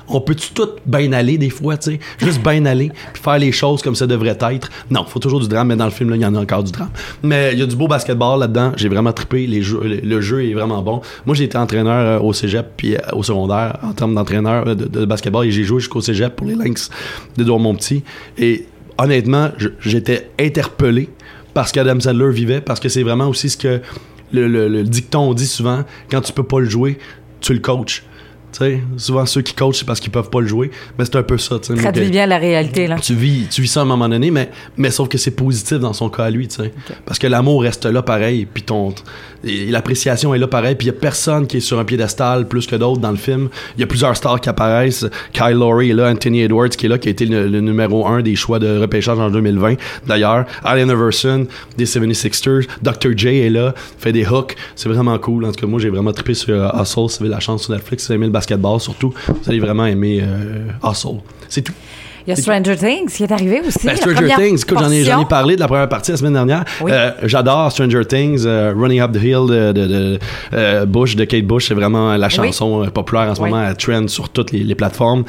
on 0.08 0.20
peut-tu 0.20 0.52
tout 0.52 0.68
bien 0.86 1.12
aller 1.12 1.38
des 1.38 1.50
fois 1.50 1.76
juste 2.18 2.42
bien 2.42 2.64
aller 2.66 2.90
puis 3.12 3.22
faire 3.22 3.38
les 3.38 3.52
choses 3.52 3.82
comme 3.82 3.94
ça 3.94 4.06
devrait 4.06 4.38
être. 4.40 4.70
Non 4.90 5.04
faut 5.04 5.18
toujours 5.18 5.40
du 5.40 5.48
drame 5.48 5.68
mais 5.68 5.76
dans 5.76 5.84
le 5.84 5.90
film 5.90 6.12
il 6.14 6.20
y 6.20 6.26
en 6.26 6.34
a 6.34 6.40
encore 6.40 6.64
du 6.64 6.72
drame. 6.72 6.90
Mais 7.22 7.50
il 7.52 7.58
y 7.58 7.62
a 7.62 7.66
du 7.66 7.76
beau 7.76 7.88
basketball 7.88 8.40
là-dedans. 8.40 8.72
J'ai 8.76 8.88
vraiment 8.88 9.12
trippé. 9.12 9.46
Les 9.46 9.62
jeux, 9.62 9.80
le, 9.82 9.96
le 9.96 10.20
jeu 10.20 10.44
est 10.44 10.54
vraiment 10.54 10.82
bon. 10.82 11.00
Moi 11.26 11.34
j'ai 11.34 11.44
été 11.44 11.56
entraîneur 11.58 12.20
euh, 12.20 12.24
au 12.26 12.32
cégep 12.32 12.66
puis 12.76 12.96
euh, 12.96 13.00
au 13.12 13.22
secondaire 13.22 13.78
en 13.82 13.92
termes 13.92 14.14
d'entraîneur 14.14 14.66
euh, 14.66 14.74
de, 14.74 14.86
de 14.86 15.04
basketball 15.04 15.46
et 15.46 15.50
j'ai 15.50 15.64
joué 15.64 15.80
jusqu'au 15.80 16.00
cégep 16.00 16.34
pour 16.34 16.46
les 16.46 16.54
Lynx 16.54 16.90
de 17.36 17.44
Dormont-Petit 17.44 18.02
et 18.38 18.66
honnêtement 18.98 19.50
j'étais 19.80 20.30
interpellé 20.38 21.08
parce 21.54 21.72
qu'Adam 21.72 21.98
Sandler 22.00 22.30
vivait 22.32 22.60
parce 22.60 22.80
que 22.80 22.88
c'est 22.88 23.02
vraiment 23.02 23.28
aussi 23.28 23.50
ce 23.50 23.56
que 23.56 23.80
le, 24.32 24.46
le- 24.48 24.68
le 24.68 24.82
dicton 24.84 25.32
dit 25.34 25.46
souvent 25.46 25.84
quand 26.10 26.20
tu 26.20 26.32
peux 26.32 26.44
pas 26.44 26.60
le 26.60 26.68
jouer 26.68 26.98
tu 27.40 27.52
le 27.54 27.58
coaches 27.60 28.04
tu 28.52 28.58
sais 28.58 28.80
souvent 28.96 29.26
ceux 29.26 29.42
qui 29.42 29.54
coachent 29.54 29.78
c'est 29.78 29.86
parce 29.86 30.00
qu'ils 30.00 30.12
peuvent 30.12 30.30
pas 30.30 30.40
le 30.40 30.46
jouer 30.46 30.70
mais 30.98 31.04
c'est 31.04 31.16
un 31.16 31.22
peu 31.22 31.38
ça 31.38 31.58
tu 31.58 31.74
sais 31.74 31.80
Traduit 31.80 32.04
Donc, 32.04 32.12
bien 32.12 32.26
la 32.26 32.38
réalité, 32.38 32.86
là. 32.86 32.96
tu 33.00 33.14
vis, 33.14 33.46
tu 33.50 33.62
vis 33.62 33.68
ça 33.68 33.80
à 33.80 33.82
un 33.82 33.86
moment 33.86 34.08
donné, 34.08 34.30
mais, 34.30 34.50
mais 34.76 34.90
sauf 34.90 35.08
que 35.08 35.18
c'est 35.18 35.30
positif 35.32 35.78
dans 35.78 35.92
son 35.92 36.08
cas 36.08 36.24
à 36.24 36.30
lui, 36.30 36.48
tu 36.48 36.56
sais. 36.56 36.72
Parce 37.06 37.18
que 37.18 37.26
l'amour 37.26 37.62
reste 37.62 37.86
là 37.86 38.02
pareil, 38.02 38.46
puis 38.52 38.62
ton, 38.62 38.94
l'appréciation 39.44 40.34
est 40.34 40.38
là 40.38 40.46
pareil, 40.46 40.74
puis 40.74 40.86
il 40.86 40.90
y 40.90 40.96
a 40.96 40.98
personne 40.98 41.46
qui 41.46 41.58
est 41.58 41.60
sur 41.60 41.78
un 41.78 41.84
piédestal 41.84 42.46
plus 42.48 42.66
que 42.66 42.76
d'autres 42.76 43.00
dans 43.00 43.10
le 43.10 43.16
film. 43.16 43.48
Il 43.76 43.80
y 43.80 43.84
a 43.84 43.86
plusieurs 43.86 44.16
stars 44.16 44.40
qui 44.40 44.48
apparaissent. 44.48 45.06
Kyle 45.32 45.54
Lowry 45.54 45.90
est 45.90 45.94
là, 45.94 46.10
Anthony 46.10 46.42
Edwards 46.42 46.68
qui 46.70 46.86
est 46.86 46.88
là, 46.88 46.98
qui 46.98 47.08
a 47.08 47.10
été 47.10 47.26
le, 47.26 47.46
le 47.48 47.60
numéro 47.60 48.06
un 48.06 48.22
des 48.22 48.36
choix 48.36 48.58
de 48.58 48.78
repêchage 48.78 49.18
en 49.18 49.30
2020. 49.30 49.74
D'ailleurs, 50.06 50.44
Allen 50.64 50.88
Iverson 50.88 51.46
des 51.76 51.84
76ers, 51.84 52.66
Dr. 52.82 53.16
J 53.16 53.28
est 53.28 53.50
là, 53.50 53.74
fait 53.98 54.12
des 54.12 54.26
hooks. 54.26 54.56
C'est 54.76 54.88
vraiment 54.88 55.18
cool. 55.18 55.44
En 55.44 55.52
tout 55.52 55.60
cas, 55.60 55.66
moi, 55.66 55.80
j'ai 55.80 55.90
vraiment 55.90 56.12
trippé 56.12 56.34
sur 56.34 56.54
euh, 56.54 56.82
Hustle. 56.82 57.08
Si 57.08 57.18
vous 57.18 57.24
avez 57.24 57.34
la 57.34 57.40
chance 57.40 57.64
sur 57.64 57.72
Netflix, 57.72 58.08
aimez 58.10 58.26
le 58.26 58.32
basketball, 58.40 58.80
surtout, 58.80 59.12
vous 59.28 59.48
allez 59.48 59.60
vraiment 59.60 59.84
aimer 59.84 60.20
euh, 60.22 60.70
Hustle. 60.82 61.20
C'est 61.48 61.62
tout. 61.62 61.74
Il 62.26 62.30
y 62.30 62.32
a 62.32 62.36
Stranger 62.36 62.76
Things 62.76 63.08
qui 63.10 63.22
est 63.24 63.32
arrivé 63.32 63.60
aussi. 63.66 63.86
Ben, 63.86 63.96
Stranger 63.96 64.34
Things, 64.36 64.64
j'en 64.68 64.90
ai, 64.90 65.00
ai 65.22 65.24
parlé 65.28 65.54
de 65.56 65.60
la 65.60 65.66
première 65.68 65.88
partie 65.88 66.10
la 66.10 66.16
semaine 66.16 66.32
dernière. 66.34 66.64
Oui. 66.80 66.90
Euh, 66.92 67.10
J'adore 67.24 67.70
Stranger 67.72 68.04
Things, 68.04 68.42
euh, 68.46 68.72
Running 68.76 69.00
Up 69.00 69.12
the 69.12 69.22
Hill 69.22 69.46
de, 69.48 69.72
de, 69.72 69.86
de, 69.86 70.18
euh, 70.52 70.84
Bush, 70.86 71.16
de 71.16 71.24
Kate 71.24 71.44
Bush, 71.44 71.68
c'est 71.68 71.74
vraiment 71.74 72.16
la 72.16 72.28
chanson 72.28 72.86
populaire 72.92 73.30
en 73.30 73.34
ce 73.34 73.40
Oui. 73.42 73.50
moment, 73.50 73.64
elle 73.66 73.76
trend 73.76 74.08
sur 74.08 74.28
toutes 74.28 74.52
les, 74.52 74.60
les 74.64 74.74
plateformes. 74.74 75.24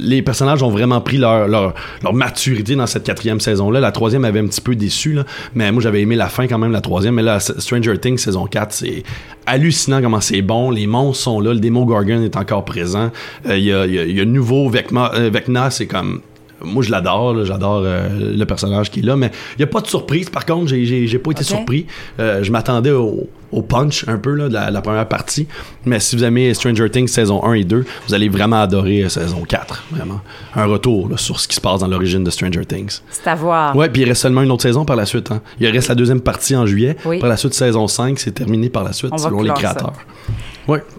Les 0.00 0.22
personnages 0.22 0.62
ont 0.62 0.70
vraiment 0.70 1.00
pris 1.00 1.18
leur, 1.18 1.48
leur, 1.48 1.74
leur 2.02 2.12
maturité 2.14 2.74
dans 2.76 2.86
cette 2.86 3.04
quatrième 3.04 3.40
saison-là. 3.40 3.80
La 3.80 3.92
troisième 3.92 4.24
avait 4.24 4.40
un 4.40 4.46
petit 4.46 4.60
peu 4.60 4.74
déçu, 4.74 5.12
là, 5.12 5.24
mais 5.54 5.70
moi 5.72 5.82
j'avais 5.82 6.00
aimé 6.02 6.16
la 6.16 6.28
fin 6.28 6.46
quand 6.46 6.58
même, 6.58 6.72
la 6.72 6.80
troisième. 6.80 7.14
Mais 7.14 7.22
là, 7.22 7.40
Stranger 7.40 7.98
Things 7.98 8.18
saison 8.18 8.46
4, 8.46 8.72
c'est 8.72 9.02
hallucinant 9.46 10.02
comment 10.02 10.20
c'est 10.20 10.42
bon. 10.42 10.70
Les 10.70 10.86
monstres 10.86 11.22
sont 11.24 11.40
là, 11.40 11.52
le 11.54 11.60
démo 11.60 11.84
Gorgon 11.86 12.22
est 12.22 12.36
encore 12.36 12.64
présent. 12.64 13.10
Il 13.48 13.58
y, 13.60 13.72
a, 13.72 13.86
y 13.86 13.98
a- 13.98 14.04
y 14.04 14.20
a 14.20 14.24
nouveau 14.24 14.68
Vecna, 14.68 15.10
euh, 15.14 15.30
C'est 15.70 15.86
comme 15.86 16.20
moi 16.60 16.82
je 16.82 16.90
l'adore, 16.90 17.44
j'adore 17.44 17.82
euh, 17.84 18.08
le 18.36 18.44
personnage 18.44 18.90
qui 18.90 18.98
est 18.98 19.02
là, 19.04 19.14
mais 19.14 19.30
il 19.54 19.58
n'y 19.58 19.62
a 19.64 19.68
pas 19.68 19.80
de 19.80 19.86
surprise. 19.86 20.28
Par 20.28 20.44
contre, 20.44 20.66
j'ai- 20.66 21.18
pas 21.18 21.30
été 21.30 21.44
surpris. 21.44 21.86
Euh, 22.18 22.42
je 22.42 22.50
m'attendais 22.50 22.90
au, 22.90 23.28
au 23.52 23.62
punch 23.62 24.04
un 24.08 24.16
peu 24.18 24.34
là, 24.34 24.48
de 24.48 24.54
la, 24.54 24.68
la 24.72 24.80
première 24.82 25.06
partie. 25.06 25.46
Mais 25.84 26.00
si 26.00 26.16
vous 26.16 26.24
aimez 26.24 26.52
Stranger 26.54 26.90
Things 26.90 27.06
saison 27.06 27.44
1 27.44 27.52
et 27.52 27.62
2, 27.64 27.84
vous 28.08 28.14
allez 28.14 28.28
vraiment 28.28 28.60
adorer 28.60 29.04
euh, 29.04 29.08
saison 29.08 29.42
4. 29.46 29.84
Vraiment. 29.92 30.20
Un 30.56 30.64
retour 30.66 31.08
là, 31.10 31.16
sur 31.16 31.38
ce 31.38 31.46
qui 31.46 31.54
se 31.54 31.60
passe 31.60 31.78
dans 31.78 31.86
l'origine 31.86 32.24
de 32.24 32.30
Stranger 32.30 32.64
Things. 32.66 33.02
C'est 33.08 33.28
à 33.28 33.36
voir. 33.36 33.76
Ouais, 33.76 33.88
puis 33.88 34.02
il 34.02 34.08
reste 34.08 34.22
seulement 34.22 34.42
une 34.42 34.50
autre 34.50 34.62
saison 34.64 34.84
par 34.84 34.96
la 34.96 35.06
suite. 35.06 35.30
Hein. 35.30 35.40
Il 35.60 35.68
reste 35.68 35.86
la 35.88 35.94
deuxième 35.94 36.20
partie 36.20 36.56
en 36.56 36.66
juillet. 36.66 36.96
Oui. 37.04 37.20
Par 37.20 37.28
la 37.28 37.36
suite, 37.36 37.54
saison 37.54 37.86
5, 37.86 38.18
c'est 38.18 38.32
terminé 38.32 38.68
par 38.68 38.82
la 38.82 38.92
suite, 38.92 39.12
On 39.12 39.18
selon 39.18 39.42
les 39.42 39.50
ça. 39.50 39.92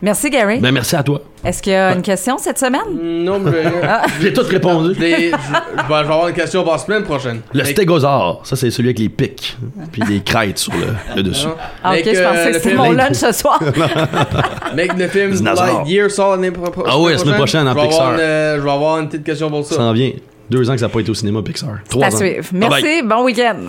Merci, 0.02 0.30
Gary. 0.30 0.60
Ben, 0.60 0.72
merci 0.72 0.96
à 0.96 1.04
toi. 1.04 1.22
Est-ce 1.46 1.62
qu'il 1.62 1.72
y 1.74 1.76
a 1.76 1.94
une 1.94 2.02
question 2.02 2.38
cette 2.38 2.58
semaine? 2.60 2.82
Non, 3.24 3.40
mais. 3.40 3.52
Ah. 3.84 4.02
J'ai 4.22 4.34
tout 4.34 4.42
répondu. 4.50 4.94
Je, 4.96 5.00
l'ai- 5.00 5.16
je- 5.16 5.22
vais 5.32 5.34
je 5.84 5.88
vais 5.88 5.94
avoir 5.96 6.28
une 6.28 6.34
question 6.36 6.64
pour 6.64 6.74
la 6.74 6.78
semaine 6.80 7.04
prochaine. 7.04 7.42
Le 7.54 7.64
Mec- 7.64 7.72
stégosaure, 7.72 8.42
ça 8.44 8.56
c'est 8.56 8.72
celui 8.72 8.90
avec 8.90 9.00
les 9.00 9.10
pics, 9.10 9.58
puis 9.92 10.02
des 10.04 10.20
crêtes 10.26 10.58
sur 10.58 10.74
le, 10.74 10.88
le 11.16 11.24
dessus. 11.24 11.48
Non. 11.48 11.56
Ah, 11.84 11.94
ok, 11.94 12.02
je 12.06 12.10
euh, 12.20 12.30
pensais 12.30 12.48
que 12.48 12.54
c'était 12.58 12.70
film- 12.70 12.78
mon 12.82 12.92
lunch 12.92 13.14
ce 13.16 13.32
soir. 13.32 13.60
Mec, 14.76 14.92
le 14.98 15.08
film 15.08 15.32
Dinosaure. 15.32 15.66
Lightyear 15.66 16.10
sort 16.12 16.32
l'année 16.32 16.52
pro- 16.52 16.72
pro- 16.72 16.84
Ah 16.88 17.00
oui, 17.00 17.12
la 17.14 17.18
semaine 17.18 17.36
prochaine, 17.36 17.68
en 17.68 17.72
Je 17.72 17.76
vais 17.76 17.82
avoir 17.82 17.90
Pixar. 17.90 18.14
une, 18.14 18.20
euh, 18.20 18.58
Je 18.58 18.62
vais 18.62 18.72
avoir 18.72 19.00
une 19.00 19.08
petite 19.08 19.24
question 19.24 19.50
pour 19.50 19.66
ça. 19.66 19.76
Ça 19.76 19.82
en 19.84 19.94
vient. 19.94 20.12
Deux 20.50 20.68
ans 20.68 20.74
que 20.74 20.80
ça 20.80 20.88
n'a 20.88 20.92
pas 20.92 21.00
été 21.00 21.12
au 21.12 21.14
cinéma 21.14 21.42
Pixar. 21.44 21.70
Trois 21.88 22.06
à 22.06 22.08
ans. 22.08 22.18
suivre. 22.18 22.44
Bye 22.52 22.70
bye. 22.70 22.82
Merci, 22.84 23.02
bon 23.04 23.24
week-end. 23.24 23.56